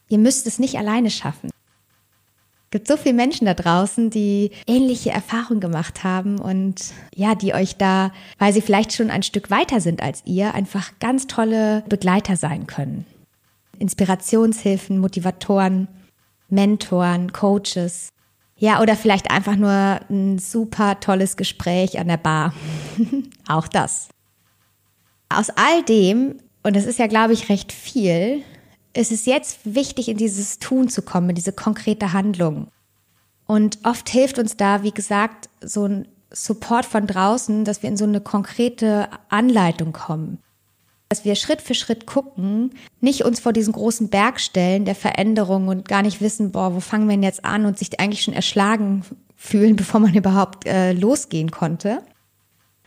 Ihr 0.08 0.18
müsst 0.18 0.46
es 0.46 0.58
nicht 0.58 0.76
alleine 0.76 1.10
schaffen. 1.10 1.50
Gibt 2.70 2.86
so 2.86 2.96
viele 2.96 3.16
Menschen 3.16 3.46
da 3.46 3.54
draußen, 3.54 4.10
die 4.10 4.52
ähnliche 4.68 5.10
Erfahrungen 5.10 5.60
gemacht 5.60 6.04
haben 6.04 6.38
und 6.38 6.92
ja, 7.14 7.34
die 7.34 7.52
euch 7.52 7.76
da, 7.76 8.12
weil 8.38 8.52
sie 8.52 8.60
vielleicht 8.60 8.92
schon 8.92 9.10
ein 9.10 9.24
Stück 9.24 9.50
weiter 9.50 9.80
sind 9.80 10.00
als 10.02 10.22
ihr, 10.24 10.54
einfach 10.54 10.92
ganz 11.00 11.26
tolle 11.26 11.82
Begleiter 11.88 12.36
sein 12.36 12.68
können. 12.68 13.06
Inspirationshilfen, 13.80 14.98
Motivatoren, 14.98 15.88
Mentoren, 16.48 17.32
Coaches. 17.32 18.10
Ja, 18.56 18.80
oder 18.80 18.94
vielleicht 18.94 19.32
einfach 19.32 19.56
nur 19.56 20.00
ein 20.08 20.38
super 20.38 21.00
tolles 21.00 21.36
Gespräch 21.36 21.98
an 21.98 22.06
der 22.06 22.18
Bar. 22.18 22.54
Auch 23.48 23.66
das. 23.66 24.10
Aus 25.28 25.50
all 25.50 25.82
dem, 25.82 26.36
und 26.62 26.76
das 26.76 26.84
ist 26.84 27.00
ja, 27.00 27.08
glaube 27.08 27.32
ich, 27.32 27.48
recht 27.48 27.72
viel, 27.72 28.44
ist 28.92 29.12
es 29.12 29.26
jetzt 29.26 29.60
wichtig, 29.64 30.08
in 30.08 30.16
dieses 30.16 30.58
Tun 30.58 30.88
zu 30.88 31.02
kommen, 31.02 31.30
in 31.30 31.36
diese 31.36 31.52
konkrete 31.52 32.12
Handlung. 32.12 32.68
Und 33.46 33.78
oft 33.84 34.08
hilft 34.08 34.38
uns 34.38 34.56
da, 34.56 34.82
wie 34.82 34.92
gesagt, 34.92 35.48
so 35.60 35.86
ein 35.86 36.08
Support 36.32 36.86
von 36.86 37.06
draußen, 37.06 37.64
dass 37.64 37.82
wir 37.82 37.90
in 37.90 37.96
so 37.96 38.04
eine 38.04 38.20
konkrete 38.20 39.08
Anleitung 39.28 39.92
kommen 39.92 40.38
dass 41.10 41.24
wir 41.24 41.34
Schritt 41.34 41.60
für 41.60 41.74
Schritt 41.74 42.06
gucken, 42.06 42.70
nicht 43.00 43.24
uns 43.24 43.40
vor 43.40 43.52
diesen 43.52 43.72
großen 43.72 44.10
Berg 44.10 44.40
stellen 44.40 44.84
der 44.84 44.94
Veränderung 44.94 45.66
und 45.66 45.88
gar 45.88 46.02
nicht 46.02 46.20
wissen, 46.20 46.52
boah, 46.52 46.72
wo 46.72 46.78
fangen 46.78 47.08
wir 47.08 47.16
denn 47.16 47.24
jetzt 47.24 47.44
an 47.44 47.66
und 47.66 47.76
sich 47.76 47.98
eigentlich 47.98 48.22
schon 48.22 48.32
erschlagen 48.32 49.04
fühlen, 49.36 49.74
bevor 49.74 49.98
man 49.98 50.14
überhaupt 50.14 50.66
äh, 50.66 50.92
losgehen 50.92 51.50
konnte. 51.50 52.02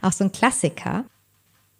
Auch 0.02 0.14
so 0.14 0.24
ein 0.24 0.32
Klassiker. 0.32 1.04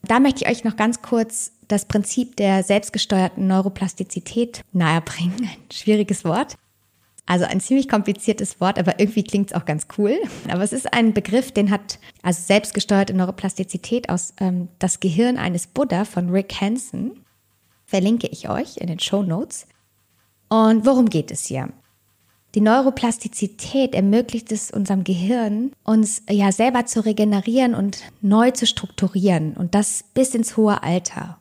Da 0.06 0.20
möchte 0.20 0.44
ich 0.44 0.50
euch 0.50 0.64
noch 0.64 0.76
ganz 0.76 1.02
kurz 1.02 1.54
das 1.70 1.86
Prinzip 1.86 2.36
der 2.36 2.64
selbstgesteuerten 2.64 3.48
Neuroplastizität 3.48 4.62
nahebringen. 4.74 5.34
Ein 5.42 5.72
schwieriges 5.72 6.26
Wort. 6.26 6.56
Also 7.26 7.46
ein 7.46 7.62
ziemlich 7.62 7.88
kompliziertes 7.88 8.60
Wort, 8.60 8.78
aber 8.78 9.00
irgendwie 9.00 9.24
klingt 9.24 9.52
es 9.52 9.56
auch 9.56 9.64
ganz 9.64 9.88
cool. 9.98 10.20
Aber 10.50 10.62
es 10.62 10.74
ist 10.74 10.92
ein 10.92 11.14
Begriff, 11.14 11.54
den 11.54 11.72
hat 11.72 12.00
also 12.22 12.42
selbstgesteuerte 12.42 13.14
Neuroplastizität 13.14 14.10
aus 14.10 14.34
ähm, 14.42 14.68
das 14.78 15.00
Gehirn 15.00 15.38
eines 15.38 15.68
Buddha 15.68 16.04
von 16.04 16.30
Rick 16.30 16.60
Hansen. 16.60 17.24
Verlinke 17.86 18.28
ich 18.28 18.50
euch 18.50 18.76
in 18.78 18.88
den 18.88 19.00
Show 19.00 19.24
Notes. 19.24 19.68
Und 20.50 20.86
worum 20.86 21.10
geht 21.10 21.32
es 21.32 21.46
hier? 21.46 21.70
Die 22.56 22.62
Neuroplastizität 22.62 23.96
ermöglicht 23.96 24.52
es 24.52 24.70
unserem 24.70 25.04
Gehirn, 25.04 25.72
uns 25.84 26.22
ja 26.30 26.52
selber 26.52 26.86
zu 26.86 27.04
regenerieren 27.04 27.74
und 27.74 27.98
neu 28.22 28.52
zu 28.52 28.68
strukturieren 28.68 29.54
und 29.54 29.74
das 29.74 30.06
bis 30.14 30.36
ins 30.36 30.56
hohe 30.56 30.84
Alter. 30.84 31.40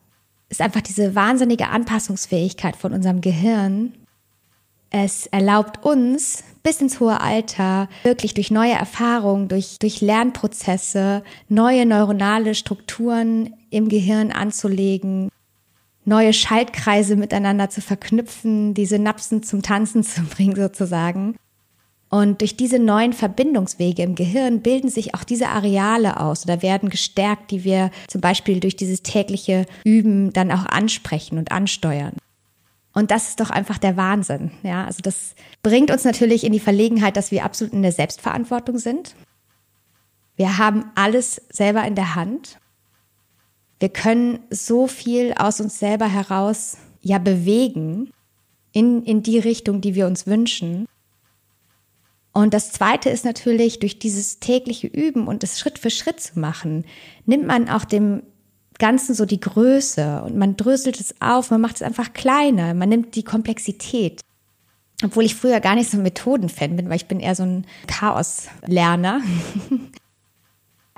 Ist 0.48 0.62
einfach 0.62 0.81
diese 0.81 1.14
wahnsinnige 1.14 1.68
Anpassungsfähigkeit 1.68 2.77
von 2.77 2.94
unserem 2.94 3.20
Gehirn. 3.20 3.92
Es 4.88 5.27
erlaubt 5.27 5.85
uns 5.85 6.44
bis 6.62 6.81
ins 6.81 6.98
hohe 7.01 7.20
Alter 7.20 7.88
wirklich 8.05 8.33
durch 8.33 8.51
neue 8.51 8.72
Erfahrungen, 8.72 9.48
durch, 9.48 9.79
durch 9.79 10.01
Lernprozesse, 10.01 11.25
neue 11.48 11.85
neuronale 11.85 12.55
Strukturen 12.55 13.55
im 13.70 13.88
Gehirn 13.88 14.33
anzulegen, 14.33 15.29
neue 16.05 16.33
Schaltkreise 16.33 17.17
miteinander 17.17 17.71
zu 17.71 17.81
verknüpfen, 17.81 18.75
die 18.75 18.87
Synapsen 18.87 19.43
zum 19.43 19.62
Tanzen 19.62 20.03
zu 20.05 20.23
bringen 20.23 20.57
sozusagen. 20.57 21.37
Und 22.09 22.43
durch 22.43 22.57
diese 22.57 22.79
neuen 22.79 23.15
Verbindungswege 23.15 24.03
im 24.03 24.15
Gehirn 24.15 24.61
bilden 24.61 24.91
sich 24.91 25.15
auch 25.15 25.25
diese 25.25 25.49
Areale 25.49 26.21
aus 26.21 26.45
oder 26.45 26.61
werden 26.61 26.91
gestärkt, 26.91 27.51
die 27.51 27.65
wir 27.65 27.91
zum 28.07 28.21
Beispiel 28.21 28.61
durch 28.61 28.77
dieses 28.77 29.03
tägliche 29.03 29.65
Üben 29.83 30.31
dann 30.35 30.53
auch 30.53 30.67
ansprechen 30.67 31.38
und 31.38 31.53
ansteuern. 31.53 32.12
Und 32.93 33.11
das 33.11 33.31
ist 33.31 33.41
doch 33.41 33.49
einfach 33.49 33.79
der 33.79 33.97
Wahnsinn. 33.97 34.51
Ja, 34.62 34.85
also 34.85 35.01
das 35.03 35.35
bringt 35.62 35.91
uns 35.91 36.05
natürlich 36.05 36.45
in 36.45 36.53
die 36.53 36.61
Verlegenheit, 36.61 37.17
dass 37.17 37.31
wir 37.31 37.45
absolut 37.45 37.73
in 37.73 37.81
der 37.81 37.93
Selbstverantwortung 37.93 38.79
sind. 38.79 39.15
Wir 40.37 40.59
haben 40.59 40.85
alles 40.95 41.41
selber 41.51 41.83
in 41.85 41.95
der 41.95 42.15
Hand 42.15 42.59
wir 43.83 43.88
können 43.88 44.38
so 44.49 44.87
viel 44.87 45.35
aus 45.37 45.61
uns 45.61 45.81
selber 45.81 46.07
heraus 46.07 46.77
ja 47.01 47.18
bewegen 47.18 48.12
in, 48.71 49.03
in 49.03 49.25
die 49.25 49.40
Richtung, 49.40 49.81
die 49.81 49.97
wir 49.97 50.07
uns 50.07 50.25
wünschen. 50.29 50.87
Und 52.33 52.55
das 52.55 52.71
zweite 52.71 53.11
ist 53.11 53.25
natürlich, 53.25 53.81
durch 53.81 53.99
dieses 53.99 54.38
tägliche 54.38 54.87
Üben 54.87 55.27
und 55.27 55.42
es 55.42 55.59
Schritt 55.59 55.81
für 55.81 55.90
Schritt 55.90 56.21
zu 56.21 56.38
machen, 56.38 56.85
nimmt 57.27 57.45
man 57.45 57.68
auch 57.68 57.85
dem 57.85 58.23
Ganzen 58.79 59.16
so 59.16 59.27
die 59.27 59.40
Größe 59.40 60.23
und 60.23 60.37
man 60.37 60.57
dröselt 60.57 61.01
es 61.01 61.21
auf, 61.21 61.51
man 61.51 61.61
macht 61.61 61.75
es 61.75 61.83
einfach 61.83 62.12
kleiner, 62.12 62.75
man 62.75 62.88
nimmt 62.88 63.16
die 63.16 63.25
Komplexität. 63.25 64.21
Obwohl 65.05 65.25
ich 65.25 65.35
früher 65.35 65.59
gar 65.59 65.75
nicht 65.75 65.90
so 65.90 65.97
ein 65.97 66.05
Methodenfan 66.05 66.77
bin, 66.77 66.88
weil 66.88 66.97
ich 66.97 67.07
bin 67.07 67.18
eher 67.18 67.35
so 67.35 67.42
ein 67.42 67.66
Chaoslerner. 67.88 69.23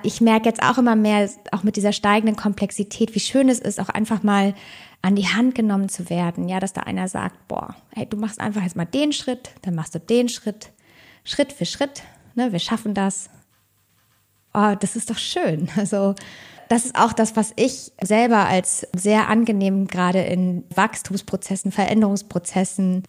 ich 0.05 0.21
merke 0.21 0.49
jetzt 0.49 0.63
auch 0.63 0.79
immer 0.79 0.97
mehr, 0.97 1.29
auch 1.51 1.63
mit 1.63 1.77
dieser 1.77 1.93
steigenden 1.93 2.37
Komplexität, 2.37 3.15
wie 3.15 3.21
schön 3.21 3.49
es 3.49 3.59
ist, 3.59 3.81
auch 3.81 3.89
einfach 3.89 4.23
mal 4.23 4.55
an 5.03 5.17
die 5.17 5.29
Hand 5.29 5.55
genommen 5.55 5.89
zu 5.89 6.09
werden. 6.11 6.49
Ja, 6.49 6.61
dass 6.61 6.73
da 6.73 6.83
einer 6.83 7.09
sagt, 7.09 7.49
boah, 7.49 7.75
hey, 7.95 8.07
du 8.07 8.17
machst 8.17 8.41
einfach 8.41 8.63
jetzt 8.63 8.77
mal 8.77 8.85
den 8.85 9.13
Schritt, 9.13 9.51
dann 9.63 9.75
machst 9.75 9.95
du 9.95 10.01
den 10.01 10.29
Schritt, 10.29 10.71
Schritt 11.25 11.53
für 11.53 11.67
Schritt, 11.67 12.03
ne, 12.35 12.53
wir 12.53 12.59
schaffen 12.59 12.95
das. 12.95 13.31
Oh, 14.53 14.75
das 14.79 14.97
ist 14.97 15.11
doch 15.11 15.19
schön. 15.19 15.69
Also, 15.77 16.15
das 16.71 16.87
ist 16.87 16.97
auch 16.97 17.13
das, 17.13 17.37
was 17.37 17.53
ich 17.57 17.93
selber 18.01 18.47
als 18.47 18.87
sehr 18.97 19.29
angenehm 19.29 19.87
gerade 19.87 20.23
in 20.23 20.65
Wachstumsprozessen, 20.75 21.73
Veränderungsprozessen 21.73 23.05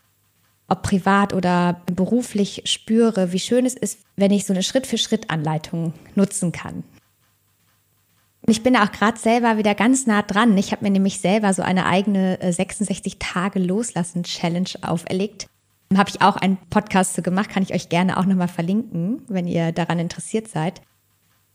ob 0.68 0.82
privat 0.82 1.34
oder 1.34 1.82
beruflich 1.86 2.64
spüre, 2.66 3.32
wie 3.32 3.40
schön 3.40 3.66
es 3.66 3.76
ist, 3.76 4.00
wenn 4.16 4.32
ich 4.32 4.46
so 4.46 4.54
eine 4.54 4.64
Schritt-für-Schritt-Anleitung 4.64 5.94
nutzen 6.16 6.52
kann. 6.52 6.84
Ich 8.48 8.62
bin 8.62 8.74
da 8.74 8.84
auch 8.84 8.92
gerade 8.92 9.18
selber 9.18 9.58
wieder 9.58 9.74
ganz 9.74 10.06
nah 10.06 10.22
dran. 10.22 10.58
Ich 10.58 10.72
habe 10.72 10.84
mir 10.84 10.92
nämlich 10.92 11.20
selber 11.20 11.54
so 11.54 11.64
eine 11.64 11.86
eigene 11.86 12.38
66 12.42 13.14
äh, 13.14 13.18
Tage 13.20 13.60
Loslassen 13.60 14.24
Challenge 14.24 14.70
auferlegt. 14.82 15.48
Habe 15.96 16.10
ich 16.10 16.22
auch 16.22 16.36
einen 16.36 16.58
Podcast 16.70 17.16
zu 17.16 17.22
gemacht, 17.22 17.50
kann 17.50 17.64
ich 17.64 17.74
euch 17.74 17.90
gerne 17.90 18.18
auch 18.18 18.26
nochmal 18.26 18.48
verlinken, 18.48 19.22
wenn 19.28 19.48
ihr 19.48 19.72
daran 19.72 20.00
interessiert 20.00 20.48
seid. 20.48 20.82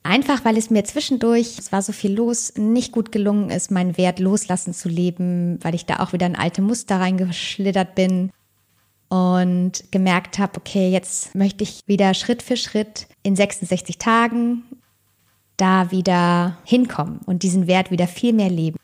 Einfach, 0.02 0.44
weil 0.44 0.56
es 0.56 0.70
mir 0.70 0.82
zwischendurch, 0.84 1.58
es 1.58 1.72
war 1.72 1.82
so 1.82 1.92
viel 1.92 2.14
los, 2.14 2.54
nicht 2.56 2.90
gut 2.90 3.12
gelungen 3.12 3.50
ist, 3.50 3.70
meinen 3.70 3.96
Wert 3.98 4.18
loslassen 4.18 4.72
zu 4.72 4.88
leben, 4.88 5.58
weil 5.62 5.74
ich 5.74 5.84
da 5.84 6.00
auch 6.00 6.12
wieder 6.12 6.26
in 6.26 6.36
alte 6.36 6.62
Muster 6.62 6.98
reingeschlittert 6.98 7.94
bin 7.94 8.30
und 9.10 9.90
gemerkt 9.90 10.38
habe, 10.38 10.56
okay, 10.56 10.88
jetzt 10.88 11.34
möchte 11.34 11.64
ich 11.64 11.82
wieder 11.86 12.14
Schritt 12.14 12.42
für 12.42 12.56
Schritt 12.56 13.08
in 13.22 13.36
66 13.36 13.98
Tagen 13.98 14.62
da 15.56 15.90
wieder 15.90 16.56
hinkommen 16.64 17.20
und 17.26 17.42
diesen 17.42 17.66
Wert 17.66 17.90
wieder 17.90 18.06
viel 18.06 18.32
mehr 18.32 18.48
leben. 18.48 18.78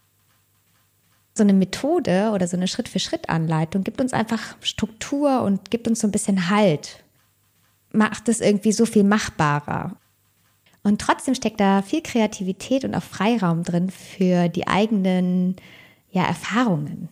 So 1.33 1.43
eine 1.43 1.53
Methode 1.53 2.33
oder 2.35 2.49
so 2.49 2.57
eine 2.57 2.67
Schritt-für-Schritt-Anleitung 2.67 3.85
gibt 3.85 4.01
uns 4.01 4.13
einfach 4.13 4.57
Struktur 4.61 5.43
und 5.43 5.71
gibt 5.71 5.87
uns 5.87 6.01
so 6.01 6.09
ein 6.09 6.13
bisschen 6.13 6.51
Halt. 6.51 7.05
Macht 7.93 8.29
es 8.29 8.41
irgendwie 8.41 8.73
so 8.73 8.85
viel 8.85 9.05
machbarer. 9.05 9.97
Und 10.83 11.01
trotzdem 11.01 11.35
steckt 11.35 11.61
da 11.61 11.83
viel 11.83 12.03
Kreativität 12.03 12.85
und 12.85 12.95
auch 12.95 13.03
Freiraum 13.03 13.63
drin 13.63 13.91
für 13.91 14.49
die 14.49 14.67
eigenen 14.67 15.57
ja, 16.11 16.25
Erfahrungen. 16.25 17.09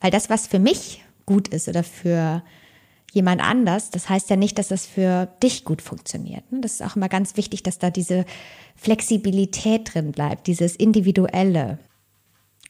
Weil 0.00 0.10
das, 0.10 0.30
was 0.30 0.46
für 0.46 0.58
mich 0.58 1.04
gut 1.26 1.48
ist 1.48 1.68
oder 1.68 1.82
für 1.82 2.42
jemand 3.14 3.40
anders, 3.42 3.90
das 3.90 4.08
heißt 4.08 4.28
ja 4.28 4.36
nicht, 4.36 4.58
dass 4.58 4.68
das 4.68 4.86
für 4.86 5.28
dich 5.42 5.64
gut 5.64 5.80
funktioniert. 5.80 6.50
Ne? 6.50 6.60
Das 6.60 6.72
ist 6.72 6.82
auch 6.82 6.96
immer 6.96 7.08
ganz 7.08 7.36
wichtig, 7.36 7.62
dass 7.62 7.78
da 7.78 7.90
diese 7.90 8.24
Flexibilität 8.76 9.94
drin 9.94 10.12
bleibt, 10.12 10.48
dieses 10.48 10.74
Individuelle. 10.74 11.78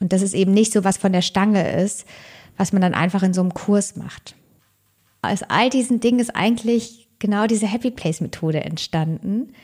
Und 0.01 0.13
dass 0.13 0.23
es 0.23 0.35
eben 0.35 0.53
nicht 0.53 0.73
so 0.73 0.85
was 0.85 0.99
von 0.99 1.13
der 1.13 1.23
Stange 1.23 1.73
ist, 1.81 2.05
was 2.57 2.73
man 2.73 2.83
dann 2.83 2.95
einfach 2.95 3.23
in 3.23 3.33
so 3.33 3.41
einem 3.41 3.55
Kurs 3.55 3.97
macht. 3.97 4.37
Aus 5.23 5.43
all 5.43 5.71
diesen 5.71 6.01
Dingen 6.01 6.21
ist 6.21 6.37
eigentlich 6.37 7.09
genau 7.19 7.47
diese 7.47 7.67
Happy 7.67 7.91
Place 7.91 8.21
Methode 8.21 8.63
entstanden. 8.63 9.55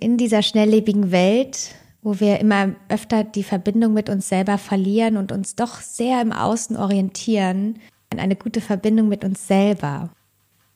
In 0.00 0.16
dieser 0.16 0.42
schnelllebigen 0.42 1.10
Welt, 1.12 1.74
wo 2.00 2.18
wir 2.18 2.40
immer 2.40 2.74
öfter 2.88 3.24
die 3.24 3.44
Verbindung 3.44 3.92
mit 3.92 4.08
uns 4.08 4.28
selber 4.28 4.56
verlieren 4.56 5.18
und 5.18 5.32
uns 5.32 5.54
doch 5.54 5.80
sehr 5.80 6.22
im 6.22 6.32
Außen 6.32 6.76
orientieren, 6.76 7.78
eine 8.18 8.36
gute 8.36 8.60
Verbindung 8.60 9.08
mit 9.08 9.24
uns 9.24 9.46
selber. 9.46 10.10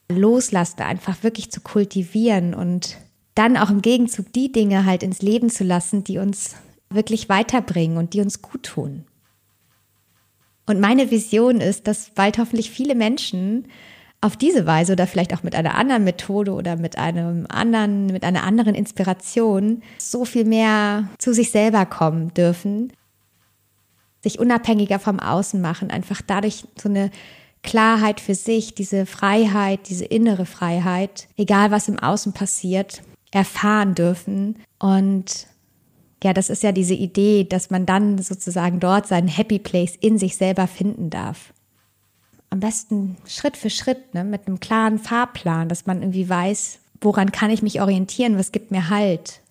Loslassen, 0.09 0.81
einfach 0.81 1.23
wirklich 1.23 1.51
zu 1.51 1.61
kultivieren 1.61 2.53
und 2.53 2.97
dann 3.35 3.57
auch 3.57 3.69
im 3.69 3.81
Gegenzug 3.81 4.31
die 4.33 4.51
Dinge 4.51 4.85
halt 4.85 5.03
ins 5.03 5.21
Leben 5.21 5.49
zu 5.49 5.63
lassen, 5.63 6.03
die 6.03 6.17
uns 6.17 6.55
wirklich 6.89 7.29
weiterbringen 7.29 7.97
und 7.97 8.13
die 8.13 8.21
uns 8.21 8.41
gut 8.41 8.63
tun. 8.63 9.03
Und 10.65 10.79
meine 10.79 11.11
Vision 11.11 11.61
ist, 11.61 11.87
dass 11.87 12.09
bald 12.11 12.37
hoffentlich 12.37 12.71
viele 12.71 12.95
Menschen 12.95 13.65
auf 14.19 14.35
diese 14.35 14.65
Weise 14.65 14.93
oder 14.93 15.07
vielleicht 15.07 15.33
auch 15.33 15.43
mit 15.43 15.55
einer 15.55 15.75
anderen 15.75 16.03
Methode 16.03 16.53
oder 16.53 16.75
mit 16.75 16.97
einem 16.97 17.45
anderen, 17.49 18.07
mit 18.07 18.23
einer 18.23 18.43
anderen 18.43 18.75
Inspiration 18.75 19.83
so 19.97 20.25
viel 20.25 20.43
mehr 20.45 21.09
zu 21.19 21.33
sich 21.33 21.51
selber 21.51 21.85
kommen 21.85 22.33
dürfen 22.33 22.91
sich 24.23 24.39
unabhängiger 24.39 24.99
vom 24.99 25.19
Außen 25.19 25.61
machen, 25.61 25.89
einfach 25.91 26.21
dadurch 26.25 26.65
so 26.81 26.89
eine 26.89 27.11
Klarheit 27.63 28.19
für 28.19 28.35
sich, 28.35 28.75
diese 28.75 29.05
Freiheit, 29.05 29.89
diese 29.89 30.05
innere 30.05 30.45
Freiheit, 30.45 31.27
egal 31.37 31.71
was 31.71 31.87
im 31.87 31.99
Außen 31.99 32.33
passiert, 32.33 33.01
erfahren 33.31 33.95
dürfen. 33.95 34.57
Und 34.79 35.47
ja, 36.23 36.33
das 36.33 36.49
ist 36.49 36.63
ja 36.63 36.71
diese 36.71 36.93
Idee, 36.93 37.43
dass 37.43 37.69
man 37.69 37.85
dann 37.85 38.17
sozusagen 38.17 38.79
dort 38.79 39.07
seinen 39.07 39.27
Happy 39.27 39.59
Place 39.59 39.95
in 39.95 40.17
sich 40.17 40.37
selber 40.37 40.67
finden 40.67 41.09
darf. 41.09 41.53
Am 42.49 42.59
besten 42.59 43.17
Schritt 43.25 43.57
für 43.57 43.69
Schritt, 43.69 44.13
ne, 44.13 44.23
mit 44.23 44.47
einem 44.47 44.59
klaren 44.59 44.99
Fahrplan, 44.99 45.67
dass 45.67 45.85
man 45.85 46.01
irgendwie 46.01 46.29
weiß, 46.29 46.79
woran 47.01 47.31
kann 47.31 47.51
ich 47.51 47.61
mich 47.61 47.81
orientieren, 47.81 48.37
was 48.37 48.53
gibt 48.53 48.71
mir 48.71 48.89
Halt, 48.89 49.41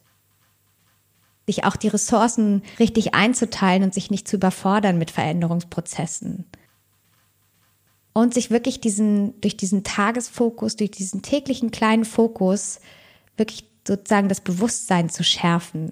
sich 1.47 1.65
auch 1.65 1.77
die 1.77 1.89
Ressourcen 1.89 2.63
richtig 2.79 3.15
einzuteilen 3.15 3.85
und 3.85 3.95
sich 3.95 4.11
nicht 4.11 4.27
zu 4.27 4.37
überfordern 4.37 4.99
mit 4.99 5.11
Veränderungsprozessen. 5.11 6.45
Und 8.13 8.35
sich 8.35 8.51
wirklich 8.51 8.81
diesen, 8.81 9.41
durch 9.41 9.57
diesen 9.57 9.85
Tagesfokus, 9.85 10.77
durch 10.77 10.91
diesen 10.91 11.23
täglichen 11.23 11.71
kleinen 11.71 12.05
Fokus, 12.05 12.81
wirklich 13.37 13.65
sozusagen 13.87 14.29
das 14.29 14.41
Bewusstsein 14.41 15.09
zu 15.09 15.23
schärfen. 15.23 15.91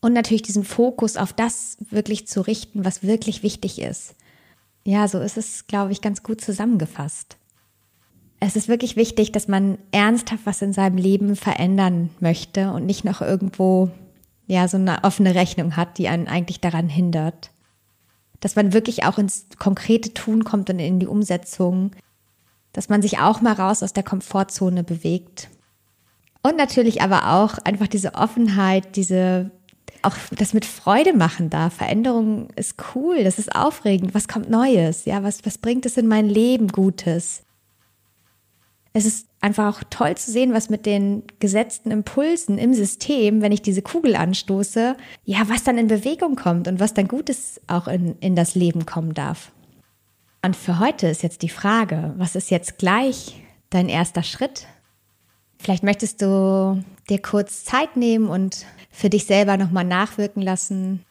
Und 0.00 0.12
natürlich 0.12 0.42
diesen 0.42 0.64
Fokus 0.64 1.16
auf 1.16 1.32
das 1.32 1.76
wirklich 1.90 2.28
zu 2.28 2.40
richten, 2.46 2.84
was 2.84 3.02
wirklich 3.02 3.42
wichtig 3.42 3.80
ist. 3.80 4.14
Ja, 4.84 5.08
so 5.08 5.18
ist 5.18 5.36
es, 5.36 5.66
glaube 5.66 5.92
ich, 5.92 6.00
ganz 6.00 6.22
gut 6.22 6.40
zusammengefasst. 6.40 7.36
Es 8.38 8.56
ist 8.56 8.68
wirklich 8.68 8.96
wichtig, 8.96 9.32
dass 9.32 9.48
man 9.48 9.76
ernsthaft 9.90 10.46
was 10.46 10.62
in 10.62 10.72
seinem 10.72 10.96
Leben 10.96 11.36
verändern 11.36 12.08
möchte 12.20 12.72
und 12.72 12.86
nicht 12.86 13.04
noch 13.04 13.20
irgendwo 13.20 13.90
ja, 14.50 14.66
so 14.66 14.78
eine 14.78 15.04
offene 15.04 15.36
Rechnung 15.36 15.76
hat, 15.76 15.96
die 15.96 16.08
einen 16.08 16.26
eigentlich 16.26 16.60
daran 16.60 16.88
hindert. 16.88 17.52
Dass 18.40 18.56
man 18.56 18.72
wirklich 18.72 19.04
auch 19.04 19.16
ins 19.16 19.46
konkrete 19.60 20.12
Tun 20.12 20.42
kommt 20.42 20.68
und 20.70 20.80
in 20.80 20.98
die 20.98 21.06
Umsetzung, 21.06 21.92
dass 22.72 22.88
man 22.88 23.00
sich 23.00 23.20
auch 23.20 23.40
mal 23.42 23.52
raus 23.52 23.84
aus 23.84 23.92
der 23.92 24.02
Komfortzone 24.02 24.82
bewegt. 24.82 25.50
Und 26.42 26.56
natürlich 26.56 27.00
aber 27.00 27.30
auch 27.30 27.58
einfach 27.58 27.86
diese 27.86 28.14
Offenheit, 28.14 28.96
diese 28.96 29.52
auch 30.02 30.16
das 30.32 30.52
mit 30.52 30.64
Freude 30.64 31.12
machen 31.12 31.48
darf. 31.48 31.74
Veränderung 31.74 32.48
ist 32.56 32.74
cool, 32.94 33.22
das 33.22 33.38
ist 33.38 33.54
aufregend. 33.54 34.14
Was 34.14 34.26
kommt 34.26 34.50
Neues? 34.50 35.04
Ja, 35.04 35.22
was, 35.22 35.46
was 35.46 35.58
bringt 35.58 35.86
es 35.86 35.96
in 35.96 36.08
mein 36.08 36.28
Leben 36.28 36.68
Gutes? 36.68 37.44
Es 38.94 39.04
ist 39.04 39.28
einfach 39.40 39.74
auch 39.74 39.82
toll 39.88 40.16
zu 40.16 40.30
sehen, 40.30 40.52
was 40.52 40.68
mit 40.68 40.86
den 40.86 41.22
gesetzten 41.38 41.90
Impulsen 41.90 42.58
im 42.58 42.74
System, 42.74 43.40
wenn 43.40 43.52
ich 43.52 43.62
diese 43.62 43.82
Kugel 43.82 44.16
anstoße, 44.16 44.96
ja, 45.24 45.48
was 45.48 45.64
dann 45.64 45.78
in 45.78 45.88
Bewegung 45.88 46.36
kommt 46.36 46.68
und 46.68 46.78
was 46.78 46.94
dann 46.94 47.08
Gutes 47.08 47.60
auch 47.66 47.88
in, 47.88 48.16
in 48.20 48.36
das 48.36 48.54
Leben 48.54 48.86
kommen 48.86 49.14
darf. 49.14 49.52
Und 50.42 50.56
für 50.56 50.78
heute 50.78 51.06
ist 51.06 51.22
jetzt 51.22 51.42
die 51.42 51.48
Frage, 51.48 52.14
was 52.16 52.36
ist 52.36 52.50
jetzt 52.50 52.78
gleich 52.78 53.42
dein 53.70 53.88
erster 53.88 54.22
Schritt? 54.22 54.66
Vielleicht 55.58 55.82
möchtest 55.82 56.22
du 56.22 56.82
dir 57.08 57.20
kurz 57.20 57.64
Zeit 57.64 57.96
nehmen 57.96 58.28
und 58.28 58.64
für 58.90 59.10
dich 59.10 59.26
selber 59.26 59.56
nochmal 59.56 59.84
nachwirken 59.84 60.42
lassen. 60.42 61.04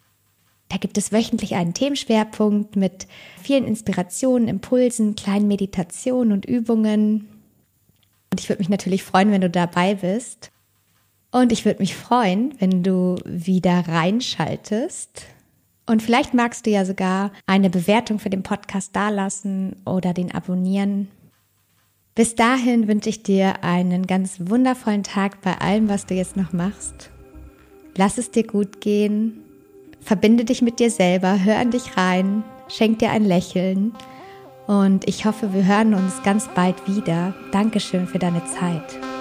Da 0.69 0.77
gibt 0.77 0.97
es 0.97 1.11
wöchentlich 1.11 1.55
einen 1.55 1.73
Themenschwerpunkt 1.73 2.75
mit 2.75 3.07
vielen 3.41 3.65
Inspirationen, 3.65 4.47
Impulsen, 4.47 5.15
kleinen 5.15 5.47
Meditationen 5.47 6.31
und 6.31 6.45
Übungen. 6.45 7.27
Und 8.31 8.39
ich 8.39 8.49
würde 8.49 8.59
mich 8.59 8.69
natürlich 8.69 9.03
freuen, 9.03 9.31
wenn 9.31 9.41
du 9.41 9.49
dabei 9.49 9.95
bist. 9.95 10.51
Und 11.31 11.51
ich 11.51 11.65
würde 11.65 11.79
mich 11.79 11.95
freuen, 11.95 12.53
wenn 12.59 12.83
du 12.83 13.17
wieder 13.25 13.87
reinschaltest 13.87 15.25
und 15.89 16.03
vielleicht 16.03 16.35
magst 16.35 16.67
du 16.67 16.69
ja 16.69 16.85
sogar 16.85 17.31
eine 17.47 17.71
Bewertung 17.71 18.19
für 18.19 18.29
den 18.29 18.43
Podcast 18.43 18.95
dalassen 18.95 19.75
oder 19.85 20.13
den 20.13 20.31
abonnieren. 20.31 21.07
Bis 22.13 22.35
dahin 22.35 22.87
wünsche 22.87 23.09
ich 23.09 23.23
dir 23.23 23.63
einen 23.63 24.05
ganz 24.05 24.39
wundervollen 24.39 25.01
Tag 25.01 25.41
bei 25.41 25.57
allem, 25.57 25.89
was 25.89 26.05
du 26.05 26.13
jetzt 26.13 26.37
noch 26.37 26.53
machst. 26.53 27.09
Lass 27.97 28.19
es 28.19 28.29
dir 28.29 28.45
gut 28.45 28.81
gehen. 28.81 29.41
Verbinde 30.01 30.45
dich 30.45 30.61
mit 30.61 30.79
dir 30.79 30.89
selber, 30.89 31.43
hör 31.43 31.57
an 31.57 31.71
dich 31.71 31.97
rein, 31.97 32.43
schenk 32.67 32.99
dir 32.99 33.11
ein 33.11 33.25
Lächeln. 33.25 33.93
Und 34.67 35.07
ich 35.07 35.25
hoffe, 35.25 35.53
wir 35.53 35.65
hören 35.65 35.93
uns 35.93 36.21
ganz 36.23 36.47
bald 36.49 36.75
wieder. 36.87 37.33
Dankeschön 37.51 38.07
für 38.07 38.19
deine 38.19 38.43
Zeit. 38.45 39.18